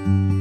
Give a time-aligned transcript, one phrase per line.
[0.00, 0.39] Hallo und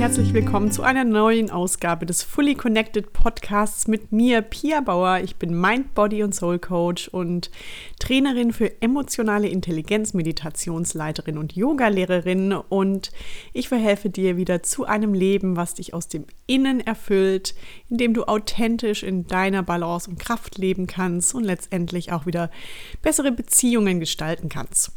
[0.00, 5.20] herzlich willkommen zu einer neuen Ausgabe des Fully Connected Podcasts mit mir, Pia Bauer.
[5.22, 7.50] Ich bin Mind, Body und Soul Coach und
[7.98, 12.54] Trainerin für emotionale Intelligenz, Meditationsleiterin und Yogalehrerin.
[12.54, 13.12] Und
[13.52, 17.54] ich verhelfe dir wieder zu einem Leben, was dich aus dem Innen erfüllt,
[17.90, 22.50] in dem du authentisch in deiner Balance und Kraft leben kannst und letztendlich auch wieder
[23.02, 24.92] bessere Beziehungen gestalten kannst.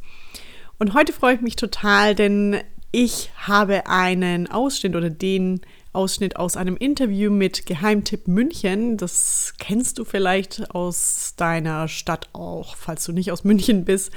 [0.80, 2.62] Und heute freue ich mich total, denn
[2.94, 5.62] ich habe einen Ausschnitt oder den
[5.94, 8.98] Ausschnitt aus einem Interview mit Geheimtipp München.
[8.98, 14.12] Das kennst du vielleicht aus deiner Stadt auch, falls du nicht aus München bist.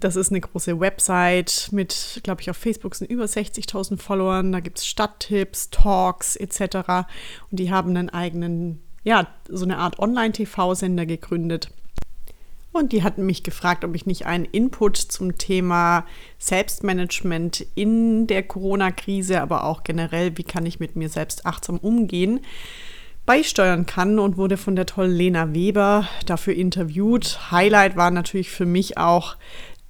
[0.00, 4.50] Das ist eine große Website mit, glaube ich, auf Facebook sind über 60.000 Followern.
[4.50, 7.06] Da gibt es Stadttipps, Talks etc.
[7.50, 11.70] Und die haben einen eigenen, ja, so eine Art Online-TV-Sender gegründet.
[12.72, 16.06] Und die hatten mich gefragt, ob ich nicht einen Input zum Thema
[16.38, 22.40] Selbstmanagement in der Corona-Krise, aber auch generell, wie kann ich mit mir selbst achtsam umgehen,
[23.26, 27.50] beisteuern kann und wurde von der tollen Lena Weber dafür interviewt.
[27.50, 29.36] Highlight war natürlich für mich auch,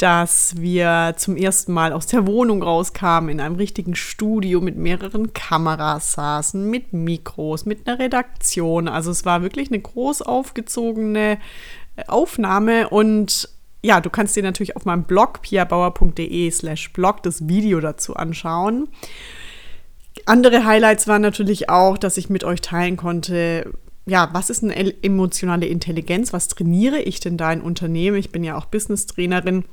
[0.01, 5.35] dass wir zum ersten Mal aus der Wohnung rauskamen, in einem richtigen Studio mit mehreren
[5.35, 8.89] Kameras saßen, mit Mikros, mit einer Redaktion.
[8.89, 11.39] Also es war wirklich eine groß aufgezogene
[12.09, 13.49] Aufnahme und
[13.83, 18.89] ja, du kannst dir natürlich auf meinem Blog piabauer.de slash blog das Video dazu anschauen.
[20.27, 23.73] Andere Highlights waren natürlich auch, dass ich mit euch teilen konnte,
[24.07, 26.33] ja, was ist eine emotionale Intelligenz?
[26.33, 28.17] Was trainiere ich denn da in Unternehmen?
[28.17, 29.65] Ich bin ja auch Business-Trainerin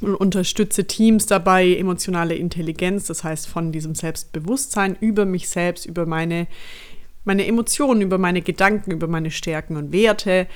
[0.00, 6.06] und unterstütze Teams dabei, emotionale Intelligenz, das heißt von diesem Selbstbewusstsein über mich selbst, über
[6.06, 6.46] meine,
[7.24, 10.46] meine Emotionen, über meine Gedanken, über meine Stärken und Werte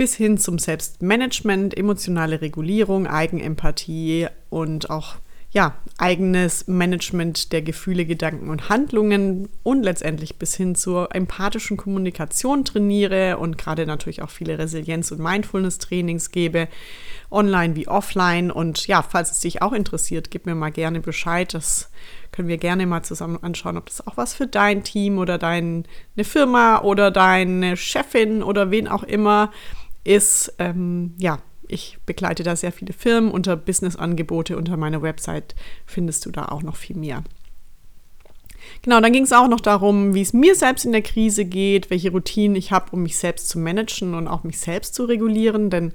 [0.00, 5.16] bis hin zum Selbstmanagement, emotionale Regulierung, Eigenempathie und auch
[5.50, 12.64] ja, eigenes Management der Gefühle, Gedanken und Handlungen und letztendlich bis hin zur empathischen Kommunikation
[12.64, 16.68] trainiere und gerade natürlich auch viele Resilienz- und Mindfulness-Trainings gebe,
[17.30, 18.50] online wie offline.
[18.50, 21.52] Und ja, falls es dich auch interessiert, gib mir mal gerne Bescheid.
[21.52, 21.90] Das
[22.32, 25.84] können wir gerne mal zusammen anschauen, ob das auch was für dein Team oder deine
[26.22, 29.79] Firma oder deine Chefin oder wen auch immer ist,
[30.58, 33.30] ähm, ja, ich begleite da sehr viele Firmen.
[33.30, 35.54] Unter Business-Angebote unter meiner Website
[35.86, 37.22] findest du da auch noch viel mehr.
[38.82, 41.90] Genau, dann ging es auch noch darum, wie es mir selbst in der Krise geht,
[41.90, 45.70] welche Routinen ich habe, um mich selbst zu managen und auch mich selbst zu regulieren.
[45.70, 45.92] Denn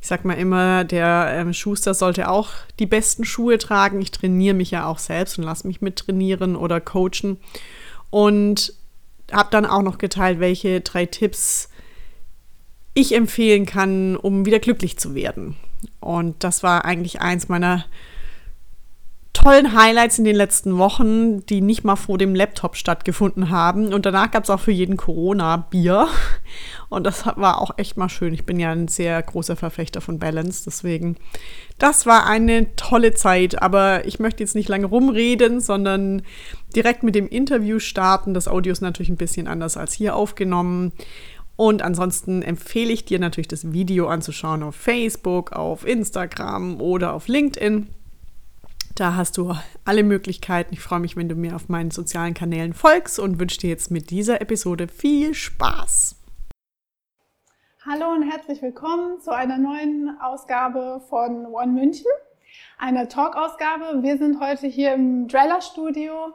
[0.00, 4.00] ich sage mal immer, der ähm, Schuster sollte auch die besten Schuhe tragen.
[4.00, 7.38] Ich trainiere mich ja auch selbst und lasse mich mit trainieren oder coachen.
[8.10, 8.74] Und
[9.32, 11.68] habe dann auch noch geteilt, welche drei Tipps
[12.96, 15.54] ich empfehlen kann, um wieder glücklich zu werden.
[16.00, 17.84] Und das war eigentlich eins meiner
[19.34, 23.92] tollen Highlights in den letzten Wochen, die nicht mal vor dem Laptop stattgefunden haben.
[23.92, 26.08] Und danach gab es auch für jeden Corona-Bier.
[26.88, 28.32] Und das war auch echt mal schön.
[28.32, 31.16] Ich bin ja ein sehr großer Verfechter von Balance, deswegen.
[31.78, 36.22] Das war eine tolle Zeit, aber ich möchte jetzt nicht lange rumreden, sondern
[36.74, 38.32] direkt mit dem Interview starten.
[38.32, 40.92] Das Audio ist natürlich ein bisschen anders als hier aufgenommen.
[41.56, 47.28] Und ansonsten empfehle ich dir natürlich das Video anzuschauen auf Facebook, auf Instagram oder auf
[47.28, 47.88] LinkedIn.
[48.94, 50.74] Da hast du alle Möglichkeiten.
[50.74, 53.90] Ich freue mich, wenn du mir auf meinen sozialen Kanälen folgst und wünsche dir jetzt
[53.90, 56.16] mit dieser Episode viel Spaß.
[57.86, 62.10] Hallo und herzlich willkommen zu einer neuen Ausgabe von One München,
[62.78, 64.02] einer Talk-Ausgabe.
[64.02, 66.34] Wir sind heute hier im Dreller Studio,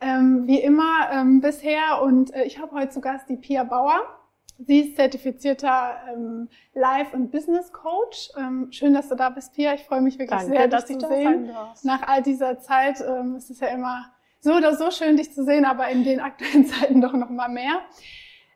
[0.00, 2.02] ähm, wie immer ähm, bisher.
[2.02, 4.21] Und äh, ich habe heute zu Gast die Pia Bauer.
[4.58, 8.30] Sie ist zertifizierter ähm, Life- und Business Coach.
[8.36, 9.74] Ähm, schön, dass du da bist, Pia.
[9.74, 11.50] Ich freue mich wirklich Danke, sehr, dich zu sehen.
[11.82, 14.06] Nach all dieser Zeit ähm, ist es ja immer
[14.40, 17.48] so oder so schön, dich zu sehen, aber in den aktuellen Zeiten doch noch mal
[17.48, 17.80] mehr.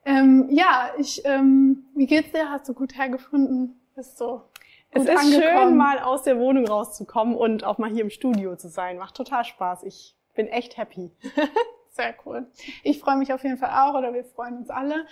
[0.04, 2.50] Ähm, ja, ich, ähm, wie geht's dir?
[2.50, 3.80] Hast du gut hergefunden?
[3.94, 4.42] Bist so
[4.90, 5.68] es ist angekommen?
[5.68, 8.98] schön, mal aus der Wohnung rauszukommen und auch mal hier im Studio zu sein.
[8.98, 9.82] Macht total Spaß.
[9.82, 11.10] Ich bin echt happy.
[11.96, 12.46] Sehr cool.
[12.82, 15.06] Ich freue mich auf jeden Fall auch oder wir freuen uns alle.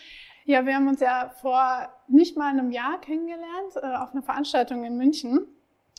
[0.45, 4.85] Ja, wir haben uns ja vor nicht mal einem Jahr kennengelernt äh, auf einer Veranstaltung
[4.85, 5.47] in München.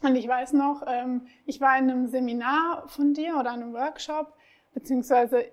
[0.04, 4.36] Und ich weiß noch, ähm, ich war in einem Seminar von dir oder einem Workshop,
[4.76, 5.46] beziehungsweise,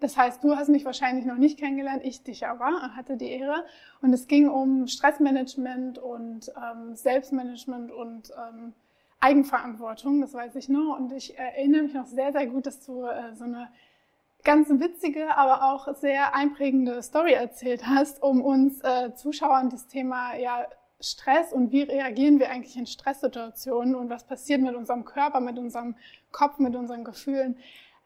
[0.00, 3.64] das heißt, du hast mich wahrscheinlich noch nicht kennengelernt, ich dich aber, hatte die Ehre.
[4.02, 8.72] Und es ging um Stressmanagement und ähm, Selbstmanagement und ähm,
[9.20, 10.98] Eigenverantwortung, das weiß ich noch.
[10.98, 13.68] Und ich erinnere mich noch sehr, sehr gut, dass du äh, so eine
[14.44, 20.36] ganz witzige, aber auch sehr einprägende Story erzählt hast, um uns äh, Zuschauern das Thema
[20.36, 20.66] ja
[21.00, 25.58] Stress und wie reagieren wir eigentlich in Stresssituationen und was passiert mit unserem Körper, mit
[25.58, 25.96] unserem
[26.30, 27.56] Kopf, mit unseren Gefühlen,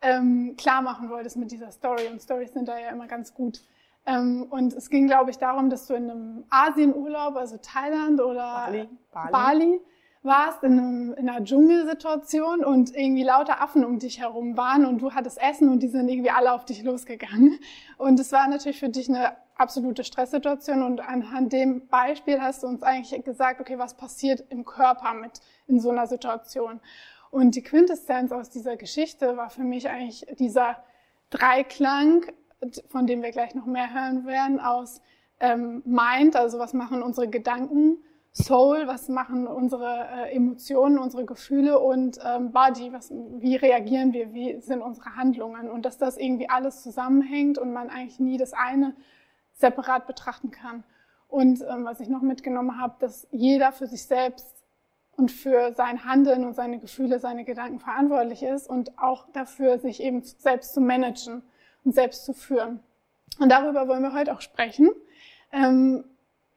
[0.00, 2.06] ähm, klar machen wolltest mit dieser Story.
[2.10, 3.62] Und Stories sind da ja immer ganz gut.
[4.06, 8.66] Ähm, und es ging, glaube ich, darum, dass du in einem Asienurlaub, also Thailand oder
[8.66, 9.32] Bali, Bali.
[9.32, 9.80] Bali
[10.24, 15.02] warst, in, einem, in einer Dschungelsituation und irgendwie lauter Affen um dich herum waren und
[15.02, 17.58] du hattest Essen und die sind irgendwie alle auf dich losgegangen.
[17.98, 22.66] Und es war natürlich für dich eine absolute Stresssituation und anhand dem Beispiel hast du
[22.66, 26.80] uns eigentlich gesagt, okay, was passiert im Körper mit in so einer Situation?
[27.30, 30.76] Und die Quintessenz aus dieser Geschichte war für mich eigentlich dieser
[31.30, 32.24] Dreiklang,
[32.88, 35.00] von dem wir gleich noch mehr hören werden, aus
[35.40, 37.98] ähm, Mind, also was machen unsere Gedanken,
[38.36, 44.32] Soul, was machen unsere äh, Emotionen, unsere Gefühle und ähm, Body, was, wie reagieren wir,
[44.34, 48.52] wie sind unsere Handlungen und dass das irgendwie alles zusammenhängt und man eigentlich nie das
[48.52, 48.96] eine
[49.52, 50.82] separat betrachten kann.
[51.28, 54.64] Und ähm, was ich noch mitgenommen habe, dass jeder für sich selbst
[55.16, 60.02] und für sein Handeln und seine Gefühle, seine Gedanken verantwortlich ist und auch dafür, sich
[60.02, 61.42] eben selbst zu managen
[61.84, 62.80] und selbst zu führen.
[63.38, 64.90] Und darüber wollen wir heute auch sprechen.
[65.52, 66.04] Ähm,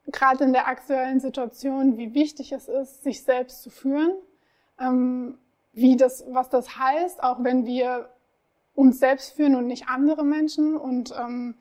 [0.07, 4.13] Gerade in der aktuellen Situation, wie wichtig es ist, sich selbst zu führen,
[4.80, 5.38] ähm,
[5.74, 8.09] wie das, was das heißt, auch wenn wir
[8.74, 10.77] uns selbst führen und nicht andere Menschen.
[10.77, 11.56] Und ähm,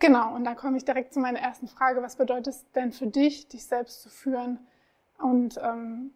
[0.00, 3.06] genau, und dann komme ich direkt zu meiner ersten Frage: Was bedeutet es denn für
[3.06, 4.58] dich, dich selbst zu führen?
[5.18, 6.12] Und ähm,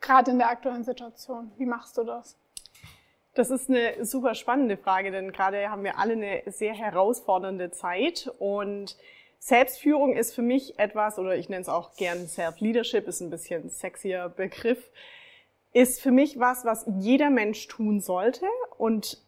[0.00, 2.36] gerade in der aktuellen Situation, wie machst du das?
[3.34, 8.32] Das ist eine super spannende Frage, denn gerade haben wir alle eine sehr herausfordernde Zeit
[8.38, 8.96] und
[9.38, 13.68] Selbstführung ist für mich etwas, oder ich nenne es auch gern Self-Leadership, ist ein bisschen
[13.70, 14.90] sexier Begriff,
[15.72, 18.46] ist für mich was, was jeder Mensch tun sollte
[18.78, 19.18] und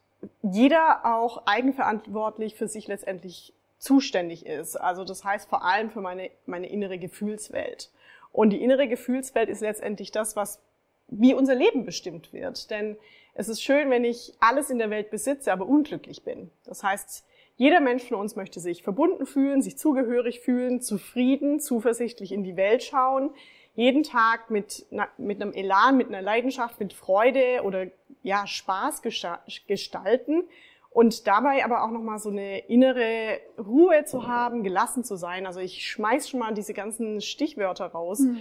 [0.42, 4.76] jeder auch eigenverantwortlich für sich letztendlich zuständig ist.
[4.76, 7.90] Also das heißt vor allem für meine, meine innere Gefühlswelt.
[8.32, 10.60] Und die innere Gefühlswelt ist letztendlich das, was
[11.08, 12.70] wie unser Leben bestimmt wird.
[12.70, 12.96] Denn
[13.34, 16.50] es ist schön, wenn ich alles in der Welt besitze, aber unglücklich bin.
[16.64, 17.24] Das heißt,
[17.60, 22.56] jeder Mensch von uns möchte sich verbunden fühlen, sich zugehörig fühlen, zufrieden, zuversichtlich in die
[22.56, 23.34] Welt schauen,
[23.74, 24.86] jeden Tag mit,
[25.18, 27.88] mit einem Elan, mit einer Leidenschaft, mit Freude oder
[28.22, 30.44] ja, Spaß gestalten
[30.88, 35.44] und dabei aber auch nochmal so eine innere Ruhe zu haben, gelassen zu sein.
[35.44, 38.20] Also ich schmeiß schon mal diese ganzen Stichwörter raus.
[38.20, 38.38] Mhm.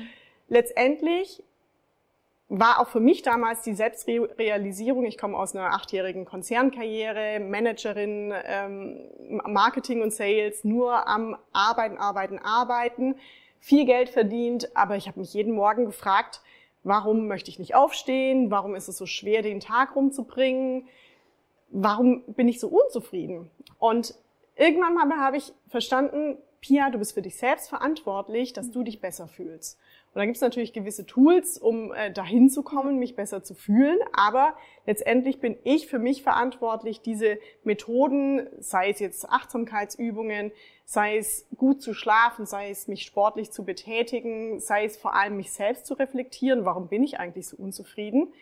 [0.48, 1.44] Letztendlich
[2.50, 5.06] war auch für mich damals die Selbstrealisierung.
[5.06, 9.02] Ich komme aus einer achtjährigen Konzernkarriere, Managerin, ähm,
[9.46, 13.16] Marketing und Sales, nur am Arbeiten, Arbeiten, Arbeiten,
[13.60, 16.42] viel Geld verdient, aber ich habe mich jeden Morgen gefragt,
[16.84, 18.50] warum möchte ich nicht aufstehen?
[18.50, 20.88] Warum ist es so schwer, den Tag rumzubringen?
[21.70, 23.52] Warum bin ich so unzufrieden?
[23.78, 24.16] Und
[24.56, 29.00] irgendwann mal habe ich verstanden, Pia, du bist für dich selbst verantwortlich, dass du dich
[29.00, 29.78] besser fühlst.
[30.14, 33.54] Und da gibt es natürlich gewisse Tools, um äh, dahin zu kommen, mich besser zu
[33.54, 34.00] fühlen.
[34.12, 34.56] Aber
[34.88, 40.52] letztendlich bin ich für mich verantwortlich, diese Methoden, sei es jetzt Achtsamkeitsübungen,
[40.84, 45.38] sei es gut zu schlafen, sei es mich sportlich zu betätigen, sei es vor allem
[45.38, 46.66] mich selbst zu reflektieren.
[46.66, 48.34] Warum bin ich eigentlich so unzufrieden?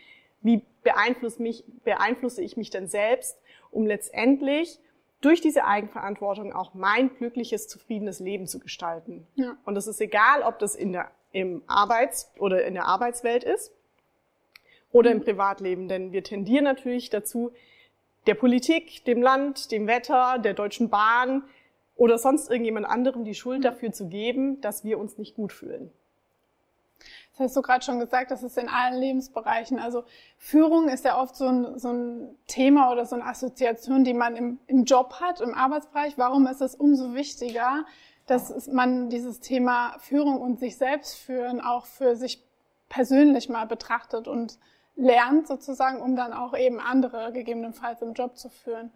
[0.42, 3.42] Wie beeinflusse, mich, beeinflusse ich mich denn selbst,
[3.72, 4.80] um letztendlich
[5.20, 9.28] durch diese Eigenverantwortung auch mein glückliches, zufriedenes Leben zu gestalten.
[9.36, 9.58] Ja.
[9.66, 13.72] Und das ist egal, ob das in der im Arbeits- oder in der Arbeitswelt ist
[14.92, 15.88] oder im Privatleben.
[15.88, 17.52] Denn wir tendieren natürlich dazu,
[18.26, 21.44] der Politik, dem Land, dem Wetter, der Deutschen Bahn
[21.96, 25.92] oder sonst irgendjemand anderem die Schuld dafür zu geben, dass wir uns nicht gut fühlen.
[27.38, 29.78] Das hast du gerade schon gesagt, das ist in allen Lebensbereichen.
[29.78, 30.04] Also
[30.40, 34.36] Führung ist ja oft so ein, so ein Thema oder so eine Assoziation, die man
[34.36, 36.18] im, im Job hat, im Arbeitsbereich.
[36.18, 37.86] Warum ist es umso wichtiger,
[38.28, 42.44] dass man dieses Thema Führung und sich selbst führen auch für sich
[42.90, 44.60] persönlich mal betrachtet und
[44.96, 48.92] lernt sozusagen, um dann auch eben andere gegebenenfalls im Job zu führen.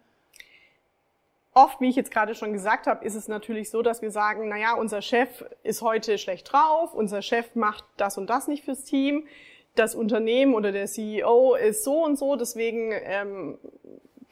[1.54, 4.48] Oft, wie ich jetzt gerade schon gesagt habe, ist es natürlich so, dass wir sagen,
[4.48, 8.64] na ja, unser Chef ist heute schlecht drauf, unser Chef macht das und das nicht
[8.64, 9.26] fürs Team,
[9.74, 13.58] das Unternehmen oder der CEO ist so und so, deswegen ähm,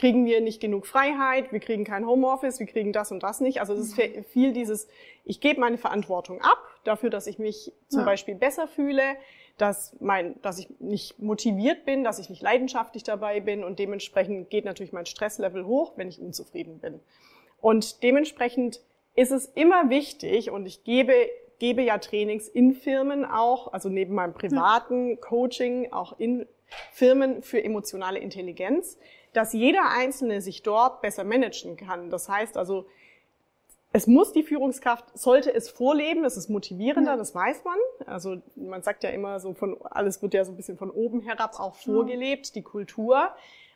[0.00, 3.60] kriegen wir nicht genug Freiheit, wir kriegen kein Homeoffice, wir kriegen das und das nicht.
[3.60, 4.24] Also es ist mhm.
[4.24, 4.88] viel dieses,
[5.26, 8.06] ich gebe meine Verantwortung ab dafür, dass ich mich zum ja.
[8.06, 9.02] Beispiel besser fühle,
[9.58, 14.48] dass, mein, dass ich nicht motiviert bin, dass ich nicht leidenschaftlich dabei bin und dementsprechend
[14.48, 17.00] geht natürlich mein Stresslevel hoch, wenn ich unzufrieden bin.
[17.60, 18.80] Und dementsprechend
[19.16, 21.12] ist es immer wichtig und ich gebe
[21.58, 26.46] gebe ja Trainings in Firmen auch, also neben meinem privaten Coaching auch in
[26.90, 28.96] Firmen für emotionale Intelligenz
[29.32, 32.10] dass jeder Einzelne sich dort besser managen kann.
[32.10, 32.86] Das heißt also,
[33.92, 37.16] es muss die Führungskraft, sollte es vorleben, das ist motivierender, ja.
[37.16, 37.78] das weiß man.
[38.06, 41.22] Also man sagt ja immer so von, alles wird ja so ein bisschen von oben
[41.22, 43.30] herab auch vorgelebt, die Kultur.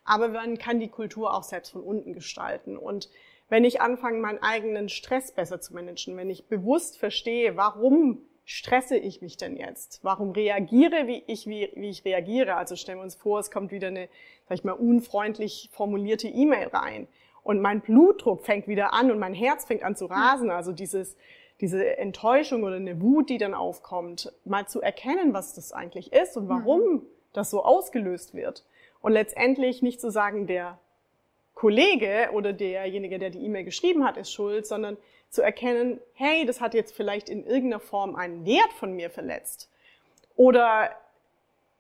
[0.05, 2.77] Aber man kann die Kultur auch selbst von unten gestalten.
[2.77, 3.09] Und
[3.49, 8.97] wenn ich anfange, meinen eigenen Stress besser zu managen, wenn ich bewusst verstehe, warum stresse
[8.97, 10.01] ich mich denn jetzt?
[10.03, 12.57] Warum reagiere wie ich, wie, wie ich reagiere?
[12.57, 14.09] Also stellen wir uns vor, es kommt wieder eine,
[14.49, 17.09] sag ich mal, unfreundlich formulierte E-Mail rein
[17.45, 20.51] und mein Blutdruck fängt wieder an und mein Herz fängt an zu rasen.
[20.51, 21.17] Also dieses,
[21.61, 26.37] diese Enttäuschung oder eine Wut, die dann aufkommt, mal zu erkennen, was das eigentlich ist
[26.37, 27.03] und warum mhm.
[27.33, 28.65] das so ausgelöst wird.
[29.01, 30.79] Und letztendlich nicht zu sagen, der
[31.55, 34.97] Kollege oder derjenige, der die E-Mail geschrieben hat, ist schuld, sondern
[35.35, 39.69] zu erkennen, hey, das hat jetzt vielleicht in irgendeiner Form einen Wert von mir verletzt.
[40.37, 40.91] Oder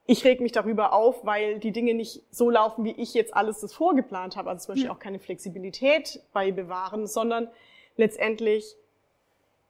[0.06, 3.60] ich reg mich darüber auf, weil die Dinge nicht so laufen, wie ich jetzt alles
[3.60, 4.50] das vorgeplant habe.
[4.50, 7.48] Also zum Beispiel auch keine Flexibilität bei bewahren, sondern
[7.96, 8.76] letztendlich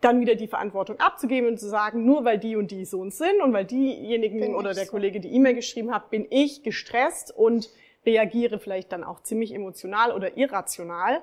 [0.00, 3.14] dann wieder die Verantwortung abzugeben und zu sagen, nur weil die und die so und
[3.14, 4.90] sind und weil diejenigen bin oder der so.
[4.90, 7.70] Kollege die E-Mail geschrieben hat, bin ich gestresst und
[8.04, 11.22] reagiere vielleicht dann auch ziemlich emotional oder irrational,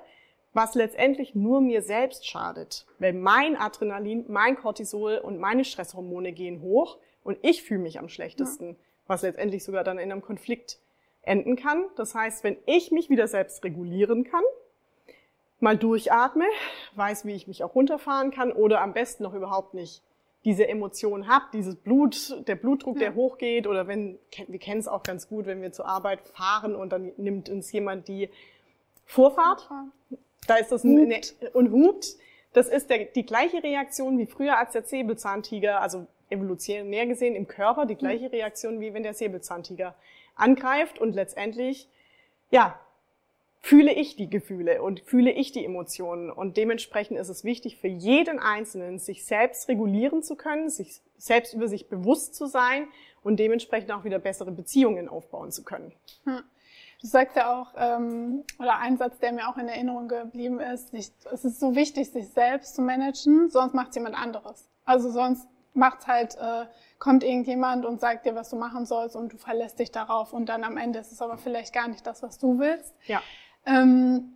[0.54, 2.86] was letztendlich nur mir selbst schadet.
[2.98, 8.08] Weil mein Adrenalin, mein Cortisol und meine Stresshormone gehen hoch und ich fühle mich am
[8.08, 8.70] schlechtesten.
[8.70, 10.78] Ja was letztendlich sogar dann in einem Konflikt
[11.22, 11.84] enden kann.
[11.96, 14.42] Das heißt, wenn ich mich wieder selbst regulieren kann,
[15.60, 16.46] mal durchatme,
[16.96, 20.02] weiß, wie ich mich auch runterfahren kann oder am besten noch überhaupt nicht
[20.44, 23.02] diese Emotion habe, dieses Blut, der Blutdruck, ja.
[23.02, 24.18] der hochgeht oder wenn,
[24.48, 27.70] wir kennen es auch ganz gut, wenn wir zur Arbeit fahren und dann nimmt uns
[27.70, 28.28] jemand die
[29.04, 29.68] Vorfahrt,
[30.46, 31.12] da ist das ein,
[31.52, 32.16] und hupt.
[32.52, 37.46] Das ist der, die gleiche Reaktion wie früher als der Säbelzahntiger, also evolutionär gesehen im
[37.46, 39.94] Körper die gleiche Reaktion, wie wenn der Säbelzahntiger
[40.34, 41.88] angreift und letztendlich,
[42.50, 42.78] ja,
[43.60, 46.30] fühle ich die Gefühle und fühle ich die Emotionen.
[46.30, 51.54] Und dementsprechend ist es wichtig für jeden Einzelnen, sich selbst regulieren zu können, sich selbst
[51.54, 52.88] über sich bewusst zu sein
[53.22, 55.92] und dementsprechend auch wieder bessere Beziehungen aufbauen zu können.
[56.24, 56.42] Hm.
[57.02, 60.92] Du sagst ja auch, ähm, oder ein Satz, der mir auch in Erinnerung geblieben ist,
[60.92, 64.68] sich, es ist so wichtig, sich selbst zu managen, sonst macht es jemand anderes.
[64.84, 66.66] Also sonst macht's halt, äh,
[67.00, 70.48] kommt irgendjemand und sagt dir, was du machen sollst und du verlässt dich darauf und
[70.48, 72.94] dann am Ende ist es aber vielleicht gar nicht das, was du willst.
[73.06, 73.20] Ja.
[73.66, 74.34] Ähm,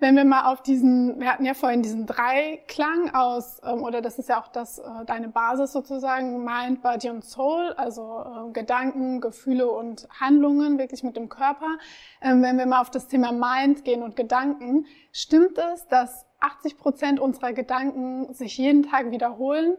[0.00, 4.18] wenn wir mal auf diesen, wir hatten ja vorhin diesen Dreiklang aus, ähm, oder das
[4.18, 9.20] ist ja auch das, äh, deine Basis sozusagen, Mind, Body und Soul, also äh, Gedanken,
[9.20, 11.78] Gefühle und Handlungen, wirklich mit dem Körper.
[12.22, 16.78] Ähm, wenn wir mal auf das Thema Mind gehen und Gedanken, stimmt es, dass 80
[16.78, 19.76] Prozent unserer Gedanken sich jeden Tag wiederholen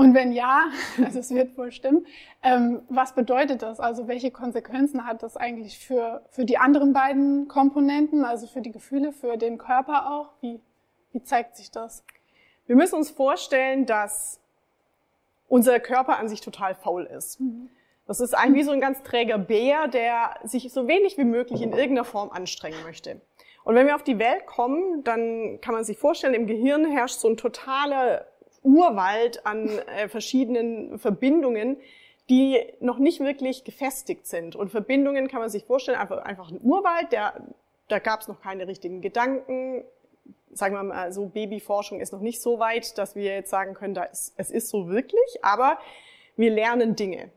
[0.00, 0.70] und wenn ja,
[1.04, 2.06] also es wird wohl stimmen,
[2.42, 3.80] ähm, was bedeutet das?
[3.80, 8.72] Also welche Konsequenzen hat das eigentlich für, für die anderen beiden Komponenten, also für die
[8.72, 10.30] Gefühle, für den Körper auch?
[10.40, 10.58] Wie,
[11.12, 12.02] wie zeigt sich das?
[12.66, 14.40] Wir müssen uns vorstellen, dass
[15.48, 17.38] unser Körper an sich total faul ist.
[17.38, 17.68] Mhm.
[18.06, 21.60] Das ist ein, wie so ein ganz träger Bär, der sich so wenig wie möglich
[21.60, 23.20] in irgendeiner Form anstrengen möchte.
[23.64, 27.18] Und wenn wir auf die Welt kommen, dann kann man sich vorstellen, im Gehirn herrscht
[27.18, 28.24] so ein totaler
[28.62, 31.76] Urwald an äh, verschiedenen Verbindungen,
[32.28, 34.54] die noch nicht wirklich gefestigt sind.
[34.54, 37.34] Und Verbindungen kann man sich vorstellen, einfach, einfach ein Urwald, der,
[37.88, 39.82] da gab es noch keine richtigen Gedanken.
[40.52, 43.94] Sagen wir mal so, Babyforschung ist noch nicht so weit, dass wir jetzt sagen können,
[43.94, 45.78] da ist, es ist so wirklich, aber
[46.36, 47.30] wir lernen Dinge.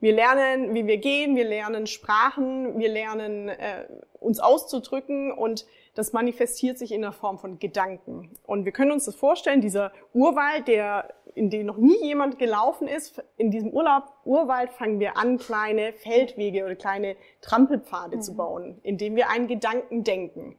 [0.00, 3.86] Wir lernen, wie wir gehen, wir lernen Sprachen, wir lernen äh,
[4.20, 5.66] uns auszudrücken und
[5.98, 8.30] das manifestiert sich in der Form von Gedanken.
[8.46, 12.86] Und wir können uns das vorstellen, dieser Urwald, der, in den noch nie jemand gelaufen
[12.86, 18.22] ist, in diesem Urlaub, Urwald fangen wir an, kleine Feldwege oder kleine Trampelpfade mhm.
[18.22, 20.54] zu bauen, indem wir einen Gedanken denken.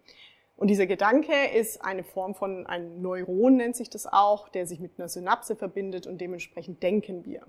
[0.58, 4.82] Und dieser Gedanke ist eine Form von einem Neuron, nennt sich das auch, der sich
[4.82, 7.44] mit einer Synapse verbindet und dementsprechend denken wir.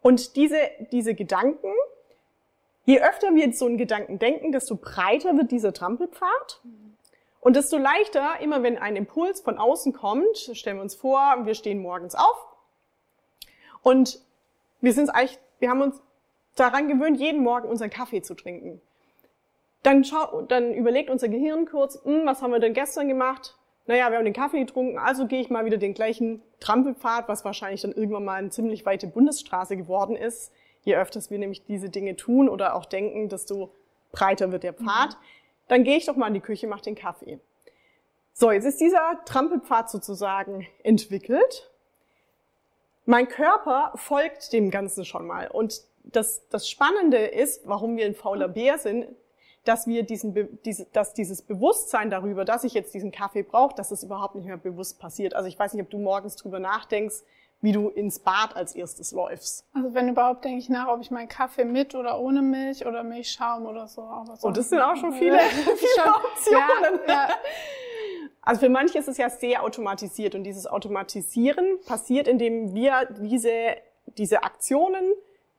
[0.00, 0.58] Und diese,
[0.90, 1.70] diese Gedanken
[2.84, 6.60] Je öfter wir so einen Gedanken denken, desto breiter wird dieser Trampelpfad.
[7.40, 11.54] Und desto leichter, immer wenn ein Impuls von außen kommt, stellen wir uns vor, wir
[11.54, 12.46] stehen morgens auf
[13.82, 14.20] und
[14.80, 16.00] wir sind eigentlich, wir haben uns
[16.54, 18.80] daran gewöhnt, jeden Morgen unseren Kaffee zu trinken.
[19.82, 23.56] Dann, schau, dann überlegt unser Gehirn kurz, hm, was haben wir denn gestern gemacht?
[23.86, 27.44] Naja, wir haben den Kaffee getrunken, also gehe ich mal wieder den gleichen Trampelpfad, was
[27.44, 31.88] wahrscheinlich dann irgendwann mal eine ziemlich weite Bundesstraße geworden ist, Je öfters wir nämlich diese
[31.88, 33.72] Dinge tun oder auch denken, desto
[34.10, 35.10] breiter wird der Pfad.
[35.10, 35.24] Mhm.
[35.68, 37.38] Dann gehe ich doch mal in die Küche, mache den Kaffee.
[38.34, 41.70] So, jetzt ist dieser Trampelpfad sozusagen entwickelt.
[43.04, 45.48] Mein Körper folgt dem Ganzen schon mal.
[45.48, 49.06] Und das, das Spannende ist, warum wir ein fauler Bär sind,
[49.64, 53.92] dass wir diesen, diese, dass dieses Bewusstsein darüber, dass ich jetzt diesen Kaffee brauche, dass
[53.92, 55.34] es überhaupt nicht mehr bewusst passiert.
[55.34, 57.22] Also ich weiß nicht, ob du morgens drüber nachdenkst,
[57.62, 59.64] wie du ins Bad als erstes läufst.
[59.72, 63.04] Also wenn überhaupt denke ich nach, ob ich meinen Kaffee mit oder ohne Milch oder
[63.04, 64.02] Milchschaum oder so.
[64.02, 64.48] Aber so.
[64.48, 65.38] Und das sind auch schon viele,
[65.76, 67.00] viele Optionen.
[67.06, 67.28] Ja, ja.
[68.42, 73.76] Also für manche ist es ja sehr automatisiert und dieses Automatisieren passiert, indem wir diese,
[74.18, 75.12] diese Aktionen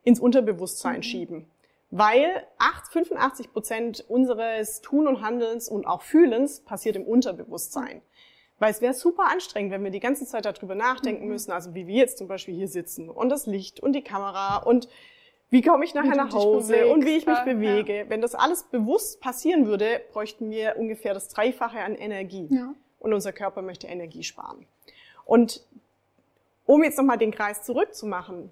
[0.04, 1.04] ins Unterbewusstsein mhm.
[1.04, 1.50] schieben.
[1.90, 8.02] Weil 8, 85 Prozent unseres Tun und Handelns und auch Fühlens passiert im Unterbewusstsein.
[8.64, 11.32] Weil es wäre super anstrengend, wenn wir die ganze Zeit darüber nachdenken mhm.
[11.32, 14.56] müssen, also wie wir jetzt zum Beispiel hier sitzen und das Licht und die Kamera
[14.56, 14.88] und
[15.50, 17.98] wie komme ich nachher nach Hause und wie ich mich bewege.
[17.98, 18.10] Ja.
[18.10, 22.48] Wenn das alles bewusst passieren würde, bräuchten wir ungefähr das Dreifache an Energie.
[22.52, 22.74] Ja.
[23.00, 24.66] Und unser Körper möchte Energie sparen.
[25.26, 25.68] Und
[26.66, 28.50] um jetzt nochmal den Kreis zurückzumachen,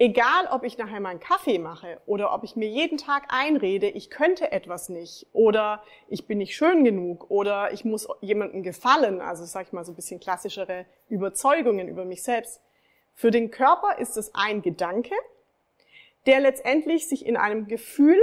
[0.00, 4.10] Egal, ob ich nachher meinen Kaffee mache oder ob ich mir jeden Tag einrede, ich
[4.10, 9.44] könnte etwas nicht oder ich bin nicht schön genug oder ich muss jemandem gefallen, also
[9.44, 12.60] sag ich mal so ein bisschen klassischere Überzeugungen über mich selbst.
[13.12, 15.16] Für den Körper ist es ein Gedanke,
[16.26, 18.22] der letztendlich sich in einem Gefühl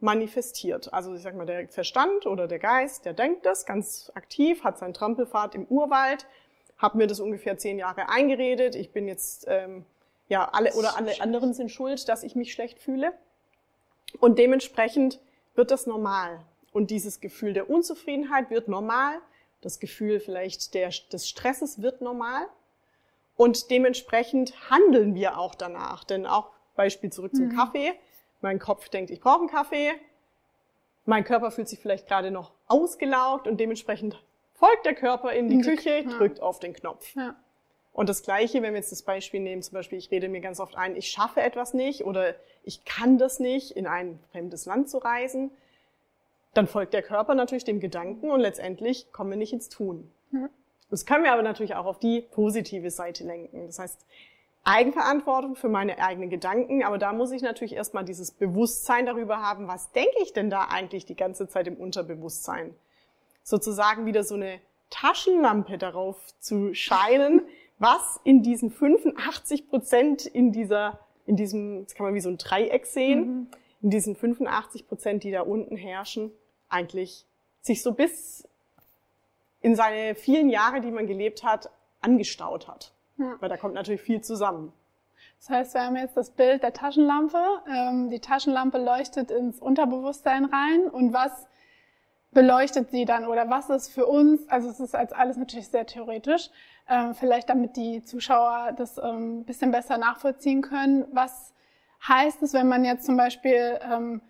[0.00, 0.92] manifestiert.
[0.92, 4.76] Also ich sag mal, der Verstand oder der Geist, der denkt das ganz aktiv, hat
[4.76, 6.26] seinen Trampelfahrt im Urwald,
[6.76, 9.86] hat mir das ungefähr zehn Jahre eingeredet, ich bin jetzt ähm,
[10.28, 13.12] ja, alle oder alle anderen sind schuld, dass ich mich schlecht fühle.
[14.20, 15.20] Und dementsprechend
[15.54, 16.40] wird das normal.
[16.72, 19.20] Und dieses Gefühl der Unzufriedenheit wird normal.
[19.60, 22.46] Das Gefühl vielleicht der, des Stresses wird normal.
[23.36, 26.04] Und dementsprechend handeln wir auch danach.
[26.04, 27.56] Denn auch Beispiel zurück zum mhm.
[27.56, 27.92] Kaffee.
[28.40, 29.92] Mein Kopf denkt, ich brauche einen Kaffee.
[31.06, 35.54] Mein Körper fühlt sich vielleicht gerade noch ausgelaugt und dementsprechend folgt der Körper in die,
[35.54, 36.18] in die Küche, ja.
[36.18, 37.14] drückt auf den Knopf.
[37.14, 37.34] Ja.
[37.98, 40.60] Und das Gleiche, wenn wir jetzt das Beispiel nehmen, zum Beispiel, ich rede mir ganz
[40.60, 44.88] oft ein, ich schaffe etwas nicht oder ich kann das nicht, in ein fremdes Land
[44.88, 45.50] zu reisen,
[46.54, 50.08] dann folgt der Körper natürlich dem Gedanken und letztendlich kommen wir nicht ins Tun.
[50.30, 50.48] Mhm.
[50.90, 53.66] Das können wir aber natürlich auch auf die positive Seite lenken.
[53.66, 54.06] Das heißt,
[54.62, 59.66] Eigenverantwortung für meine eigenen Gedanken, aber da muss ich natürlich erstmal dieses Bewusstsein darüber haben,
[59.66, 62.76] was denke ich denn da eigentlich die ganze Zeit im Unterbewusstsein?
[63.42, 67.42] Sozusagen wieder so eine Taschenlampe darauf zu scheinen,
[67.78, 72.38] was in diesen 85 Prozent in dieser, in diesem, das kann man wie so ein
[72.38, 73.46] Dreieck sehen, mhm.
[73.82, 76.32] in diesen 85 Prozent, die da unten herrschen,
[76.68, 77.24] eigentlich
[77.60, 78.48] sich so bis
[79.60, 82.92] in seine vielen Jahre, die man gelebt hat, angestaut hat.
[83.18, 83.36] Ja.
[83.40, 84.72] Weil da kommt natürlich viel zusammen.
[85.40, 87.38] Das heißt, wir haben jetzt das Bild der Taschenlampe.
[87.68, 91.46] Ähm, die Taschenlampe leuchtet ins Unterbewusstsein rein und was
[92.32, 95.86] beleuchtet sie dann oder was ist für uns, also es ist als alles natürlich sehr
[95.86, 96.50] theoretisch,
[96.88, 101.06] ähm, vielleicht damit die Zuschauer das ähm, bisschen besser nachvollziehen können.
[101.12, 101.54] Was
[102.06, 104.20] heißt es, wenn man jetzt zum Beispiel ähm,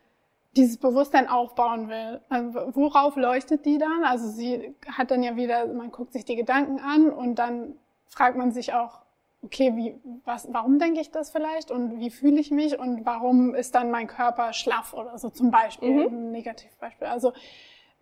[0.56, 2.20] dieses Bewusstsein aufbauen will?
[2.28, 4.04] Also, worauf leuchtet die dann?
[4.04, 7.74] Also sie hat dann ja wieder, man guckt sich die Gedanken an und dann
[8.06, 9.00] fragt man sich auch,
[9.42, 13.54] okay, wie, was, warum denke ich das vielleicht und wie fühle ich mich und warum
[13.54, 16.06] ist dann mein Körper schlaff oder so zum Beispiel, mhm.
[16.06, 17.06] ein Negativbeispiel.
[17.06, 17.32] Also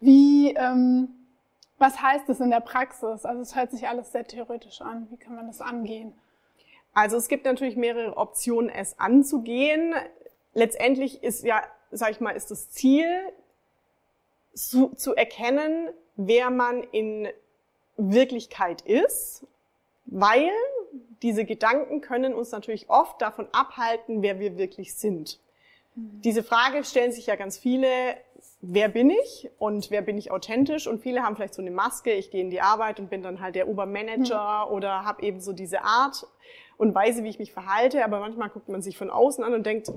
[0.00, 1.08] wie, ähm,
[1.78, 3.24] was heißt es in der Praxis?
[3.24, 5.08] Also es hört sich alles sehr theoretisch an.
[5.10, 6.14] Wie kann man das angehen?
[6.94, 9.94] Also es gibt natürlich mehrere Optionen, es anzugehen.
[10.54, 13.06] Letztendlich ist ja, sag ich mal, ist das Ziel
[14.54, 17.28] zu, zu erkennen, wer man in
[17.98, 19.46] Wirklichkeit ist,
[20.06, 20.50] weil
[21.22, 25.38] diese Gedanken können uns natürlich oft davon abhalten, wer wir wirklich sind.
[25.94, 26.22] Mhm.
[26.22, 28.16] Diese Frage stellen sich ja ganz viele
[28.60, 32.12] wer bin ich und wer bin ich authentisch und viele haben vielleicht so eine Maske,
[32.12, 34.72] ich gehe in die Arbeit und bin dann halt der Obermanager mhm.
[34.72, 36.26] oder habe eben so diese Art
[36.76, 39.64] und weiß, wie ich mich verhalte, aber manchmal guckt man sich von außen an und
[39.64, 39.90] denkt,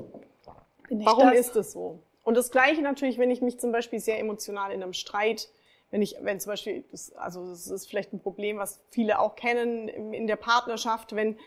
[0.89, 1.39] warum das?
[1.39, 1.99] ist das so?
[2.23, 5.49] Und das Gleiche natürlich, wenn ich mich zum Beispiel sehr emotional in einem Streit,
[5.91, 9.35] wenn ich, wenn zum Beispiel, das, also das ist vielleicht ein Problem, was viele auch
[9.35, 11.37] kennen in der Partnerschaft, wenn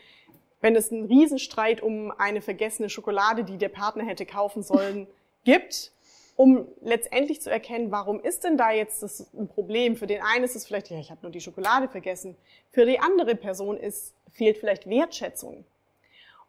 [0.63, 5.07] wenn es einen Riesenstreit um eine vergessene Schokolade, die der Partner hätte kaufen sollen,
[5.43, 5.91] gibt,
[6.35, 9.95] um letztendlich zu erkennen, warum ist denn da jetzt das ein Problem?
[9.95, 12.35] Für den einen ist es vielleicht, ja, ich habe nur die Schokolade vergessen.
[12.71, 15.63] Für die andere Person ist, fehlt vielleicht Wertschätzung.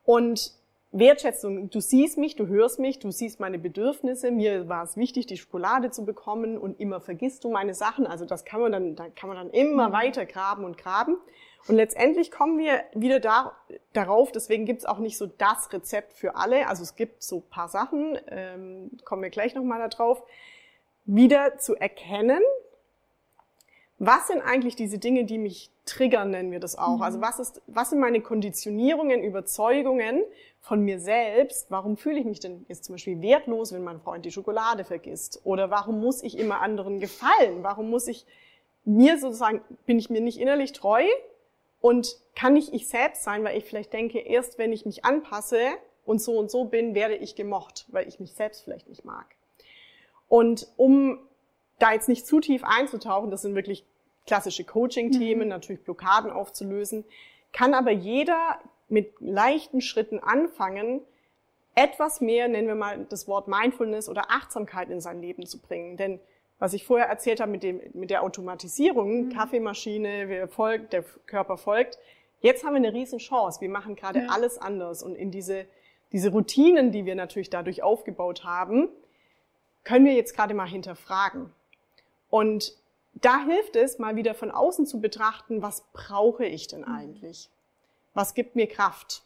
[0.04, 0.52] Und
[0.90, 5.26] Wertschätzung, du siehst mich, du hörst mich, du siehst meine Bedürfnisse, mir war es wichtig,
[5.26, 8.06] die Schokolade zu bekommen und immer vergisst du meine Sachen.
[8.06, 9.92] Also das kann man dann, da kann man dann immer mhm.
[9.92, 11.16] weiter graben und graben.
[11.66, 13.56] Und letztendlich kommen wir wieder da,
[13.92, 16.68] darauf, deswegen gibt's auch nicht so das Rezept für alle.
[16.68, 20.22] Also es gibt so paar Sachen, ähm, kommen wir gleich nochmal darauf,
[21.06, 22.40] wieder zu erkennen,
[23.98, 27.00] was sind eigentlich diese Dinge, die mich triggern, nennen wir das auch.
[27.00, 30.22] Also was, ist, was sind meine Konditionierungen, Überzeugungen
[30.60, 31.70] von mir selbst?
[31.70, 35.40] Warum fühle ich mich denn jetzt zum Beispiel wertlos, wenn mein Freund die Schokolade vergisst?
[35.44, 37.62] Oder warum muss ich immer anderen gefallen?
[37.62, 38.26] Warum muss ich
[38.84, 41.04] mir sozusagen, bin ich mir nicht innerlich treu
[41.84, 45.60] und kann nicht ich selbst sein, weil ich vielleicht denke, erst wenn ich mich anpasse
[46.06, 49.26] und so und so bin, werde ich gemocht, weil ich mich selbst vielleicht nicht mag.
[50.26, 51.18] Und um
[51.78, 53.84] da jetzt nicht zu tief einzutauchen, das sind wirklich
[54.26, 55.48] klassische Coaching-Themen, mhm.
[55.48, 57.04] natürlich Blockaden aufzulösen,
[57.52, 61.02] kann aber jeder mit leichten Schritten anfangen,
[61.74, 65.98] etwas mehr, nennen wir mal das Wort Mindfulness oder Achtsamkeit in sein Leben zu bringen.
[65.98, 66.18] Denn
[66.64, 69.28] was ich vorher erzählt habe mit, dem, mit der Automatisierung, mhm.
[69.28, 71.98] Kaffeemaschine, wir folgt, der Körper folgt,
[72.40, 73.60] jetzt haben wir eine riesen Chance.
[73.60, 74.28] Wir machen gerade ja.
[74.30, 75.02] alles anders.
[75.02, 75.66] Und in diese,
[76.10, 78.88] diese Routinen, die wir natürlich dadurch aufgebaut haben,
[79.82, 81.52] können wir jetzt gerade mal hinterfragen.
[82.30, 82.74] Und
[83.12, 87.50] da hilft es, mal wieder von außen zu betrachten, was brauche ich denn eigentlich?
[88.14, 89.22] Was gibt mir Kraft?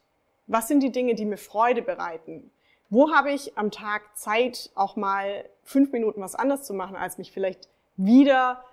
[0.48, 2.50] Was sind die Dinge, die mir Freude bereiten?
[2.90, 7.18] Wo habe ich am Tag Zeit, auch mal fünf Minuten was anderes zu machen, als
[7.18, 8.64] mich vielleicht wieder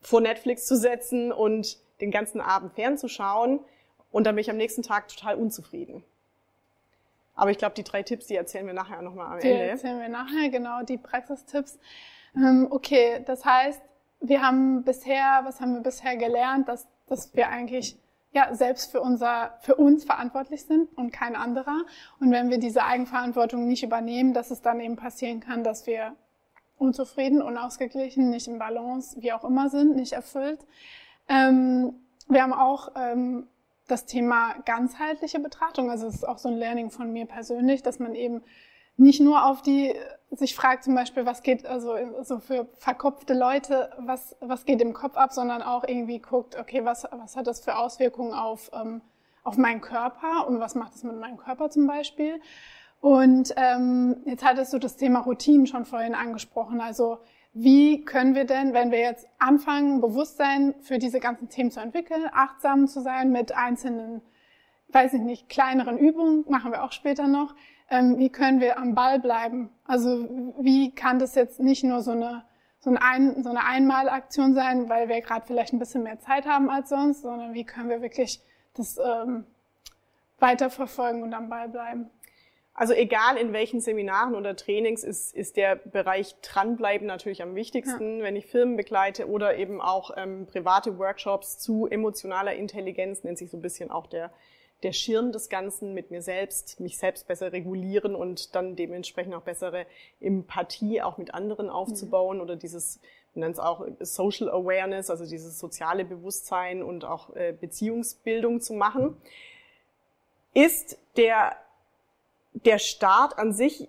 [0.00, 3.60] vor Netflix zu setzen und den ganzen Abend fernzuschauen
[4.10, 6.04] und dann bin ich am nächsten Tag total unzufrieden.
[7.34, 9.64] Aber ich glaube, die drei Tipps, die erzählen wir nachher nochmal am die Ende.
[9.64, 11.78] Die erzählen wir nachher, genau, die Praxistipps.
[12.36, 13.80] Ähm, okay, das heißt,
[14.20, 17.96] wir haben bisher, was haben wir bisher gelernt, dass, dass wir eigentlich
[18.32, 21.84] ja, selbst für unser, für uns verantwortlich sind und kein anderer.
[22.18, 26.16] Und wenn wir diese Eigenverantwortung nicht übernehmen, dass es dann eben passieren kann, dass wir
[26.78, 30.60] unzufrieden, unausgeglichen, nicht im Balance, wie auch immer sind, nicht erfüllt.
[31.28, 31.94] Ähm,
[32.28, 33.48] wir haben auch ähm,
[33.86, 35.90] das Thema ganzheitliche Betrachtung.
[35.90, 38.42] Also es ist auch so ein Learning von mir persönlich, dass man eben
[38.96, 39.94] nicht nur auf die
[40.30, 44.94] sich fragt zum Beispiel, was geht also so für verkopfte Leute, was was geht im
[44.94, 49.02] Kopf ab, sondern auch irgendwie guckt, okay, was was hat das für Auswirkungen auf ähm,
[49.44, 52.40] auf meinen Körper und was macht es mit meinem Körper zum Beispiel?
[53.00, 56.80] Und ähm, jetzt hattest du das Thema Routinen schon vorhin angesprochen.
[56.80, 57.18] Also
[57.52, 62.24] wie können wir denn, wenn wir jetzt anfangen, Bewusstsein für diese ganzen Themen zu entwickeln,
[62.32, 64.22] achtsam zu sein mit einzelnen,
[64.92, 67.54] weiß ich nicht, kleineren Übungen, machen wir auch später noch,
[67.90, 69.70] ähm, wie können wir am Ball bleiben?
[69.84, 70.28] Also
[70.60, 72.44] wie kann das jetzt nicht nur so eine
[72.82, 76.46] so eine, Ein, so eine Einmalaktion sein, weil wir gerade vielleicht ein bisschen mehr Zeit
[76.46, 78.40] haben als sonst, sondern wie können wir wirklich
[78.74, 79.46] das ähm,
[80.40, 82.10] weiterverfolgen und am Ball bleiben?
[82.74, 88.18] Also egal in welchen Seminaren oder Trainings ist, ist der Bereich dranbleiben natürlich am wichtigsten,
[88.18, 88.24] ja.
[88.24, 93.50] wenn ich Firmen begleite oder eben auch ähm, private Workshops zu emotionaler Intelligenz, nennt sich
[93.50, 94.32] so ein bisschen auch der
[94.82, 99.42] der Schirm des Ganzen mit mir selbst, mich selbst besser regulieren und dann dementsprechend auch
[99.42, 99.86] bessere
[100.20, 102.42] Empathie auch mit anderen aufzubauen mhm.
[102.42, 103.00] oder dieses,
[103.34, 108.74] man nennt es auch Social Awareness, also dieses soziale Bewusstsein und auch äh, Beziehungsbildung zu
[108.74, 109.16] machen,
[110.54, 111.56] ist der,
[112.52, 113.88] der Start an sich,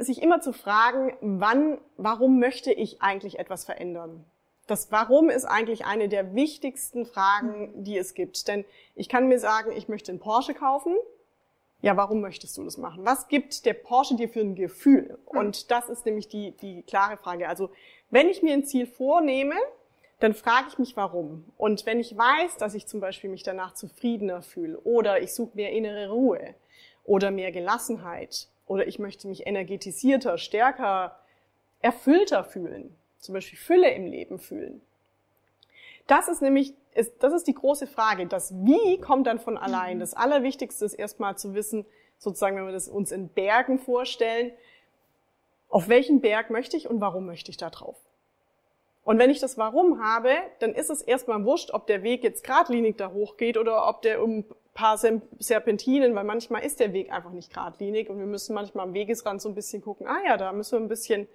[0.00, 4.24] sich immer zu fragen, wann, warum möchte ich eigentlich etwas verändern?
[4.70, 8.46] Das Warum ist eigentlich eine der wichtigsten Fragen, die es gibt.
[8.46, 10.94] Denn ich kann mir sagen, ich möchte einen Porsche kaufen.
[11.82, 13.04] Ja, warum möchtest du das machen?
[13.04, 15.18] Was gibt der Porsche dir für ein Gefühl?
[15.26, 17.48] Und das ist nämlich die, die klare Frage.
[17.48, 17.70] Also,
[18.10, 19.56] wenn ich mir ein Ziel vornehme,
[20.20, 21.46] dann frage ich mich, warum.
[21.58, 25.56] Und wenn ich weiß, dass ich zum Beispiel mich danach zufriedener fühle oder ich suche
[25.56, 26.54] mehr innere Ruhe
[27.02, 31.18] oder mehr Gelassenheit oder ich möchte mich energetisierter, stärker,
[31.80, 34.80] erfüllter fühlen, zum Beispiel Fülle im Leben fühlen?
[36.06, 36.74] Das ist nämlich,
[37.20, 38.26] das ist die große Frage.
[38.26, 39.96] Das Wie kommt dann von allein.
[39.96, 40.00] Mhm.
[40.00, 41.86] Das Allerwichtigste ist erstmal zu wissen,
[42.18, 44.52] sozusagen, wenn wir das uns in Bergen vorstellen,
[45.68, 47.96] auf welchen Berg möchte ich und warum möchte ich da drauf?
[49.04, 52.44] Und wenn ich das Warum habe, dann ist es erstmal wurscht, ob der Weg jetzt
[52.44, 57.10] geradlinig da hochgeht oder ob der um ein paar Serpentinen, weil manchmal ist der Weg
[57.10, 60.36] einfach nicht geradlinig und wir müssen manchmal am Wegesrand so ein bisschen gucken, ah ja,
[60.36, 61.28] da müssen wir ein bisschen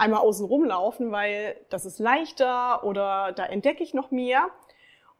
[0.00, 4.48] einmal außen rumlaufen, weil das ist leichter oder da entdecke ich noch mehr.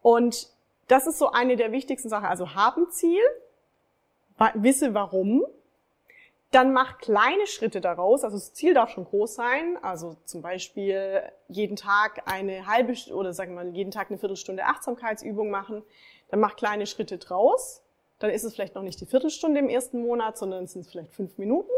[0.02, 0.48] Und
[0.88, 2.26] das ist so eine der wichtigsten Sachen.
[2.26, 3.20] Also haben Ziel,
[4.54, 5.44] wisse warum,
[6.50, 8.24] dann mach kleine Schritte daraus.
[8.24, 9.78] Also das Ziel darf schon groß sein.
[9.82, 14.64] Also zum Beispiel jeden Tag eine halbe oder sagen wir mal jeden Tag eine Viertelstunde
[14.64, 15.82] Achtsamkeitsübung machen.
[16.30, 17.82] Dann mach kleine Schritte draus.
[18.18, 21.12] Dann ist es vielleicht noch nicht die Viertelstunde im ersten Monat, sondern es sind vielleicht
[21.12, 21.70] fünf Minuten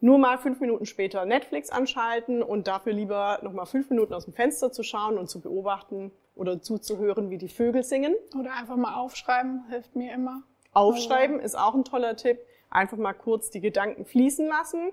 [0.00, 4.24] nur mal fünf Minuten später Netflix anschalten und dafür lieber noch mal fünf Minuten aus
[4.24, 8.14] dem Fenster zu schauen und zu beobachten oder zuzuhören, wie die Vögel singen.
[8.38, 10.42] Oder einfach mal aufschreiben, hilft mir immer.
[10.72, 11.46] Aufschreiben also.
[11.46, 12.38] ist auch ein toller Tipp.
[12.70, 14.92] Einfach mal kurz die Gedanken fließen lassen.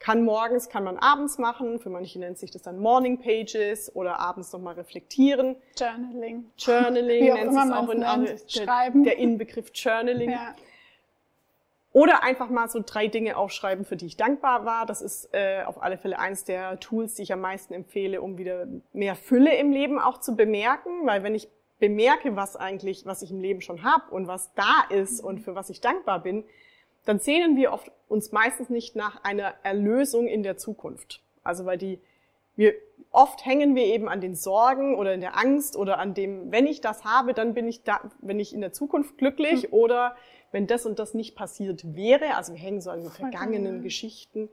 [0.00, 1.78] Kann morgens, kann man abends machen.
[1.78, 5.56] Für manche nennt sich das dann Morning Pages oder abends nochmal reflektieren.
[5.78, 6.50] Journaling.
[6.58, 9.04] Journaling nennt sich auch in Schreiben.
[9.04, 10.30] der Inbegriff Journaling.
[10.30, 10.54] Ja.
[11.94, 14.84] Oder einfach mal so drei Dinge aufschreiben, für die ich dankbar war.
[14.84, 18.36] Das ist äh, auf alle Fälle eins der Tools, die ich am meisten empfehle, um
[18.36, 21.06] wieder mehr Fülle im Leben auch zu bemerken.
[21.06, 24.82] Weil wenn ich bemerke, was eigentlich, was ich im Leben schon habe und was da
[24.90, 26.42] ist und für was ich dankbar bin,
[27.04, 31.22] dann sehnen wir oft uns meistens nicht nach einer Erlösung in der Zukunft.
[31.44, 32.00] Also weil die,
[32.56, 32.74] wir,
[33.12, 36.66] oft hängen wir eben an den Sorgen oder in der Angst oder an dem, wenn
[36.66, 40.16] ich das habe, dann bin ich da, wenn ich in der Zukunft glücklich oder
[40.54, 44.48] wenn das und das nicht passiert wäre, also wir hängen so an den vergangenen Geschichten,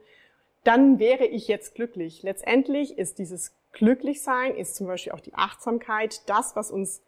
[0.64, 2.22] dann wäre ich jetzt glücklich.
[2.24, 7.02] Letztendlich ist dieses Glücklichsein, ist zum Beispiel auch die Achtsamkeit, das, was uns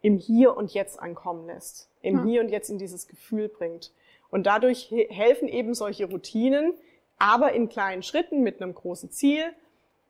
[0.00, 3.92] im Hier und Jetzt ankommen lässt, im Hier und Jetzt in dieses Gefühl bringt.
[4.30, 6.72] Und dadurch he- helfen eben solche Routinen,
[7.18, 9.42] aber in kleinen Schritten mit einem großen Ziel,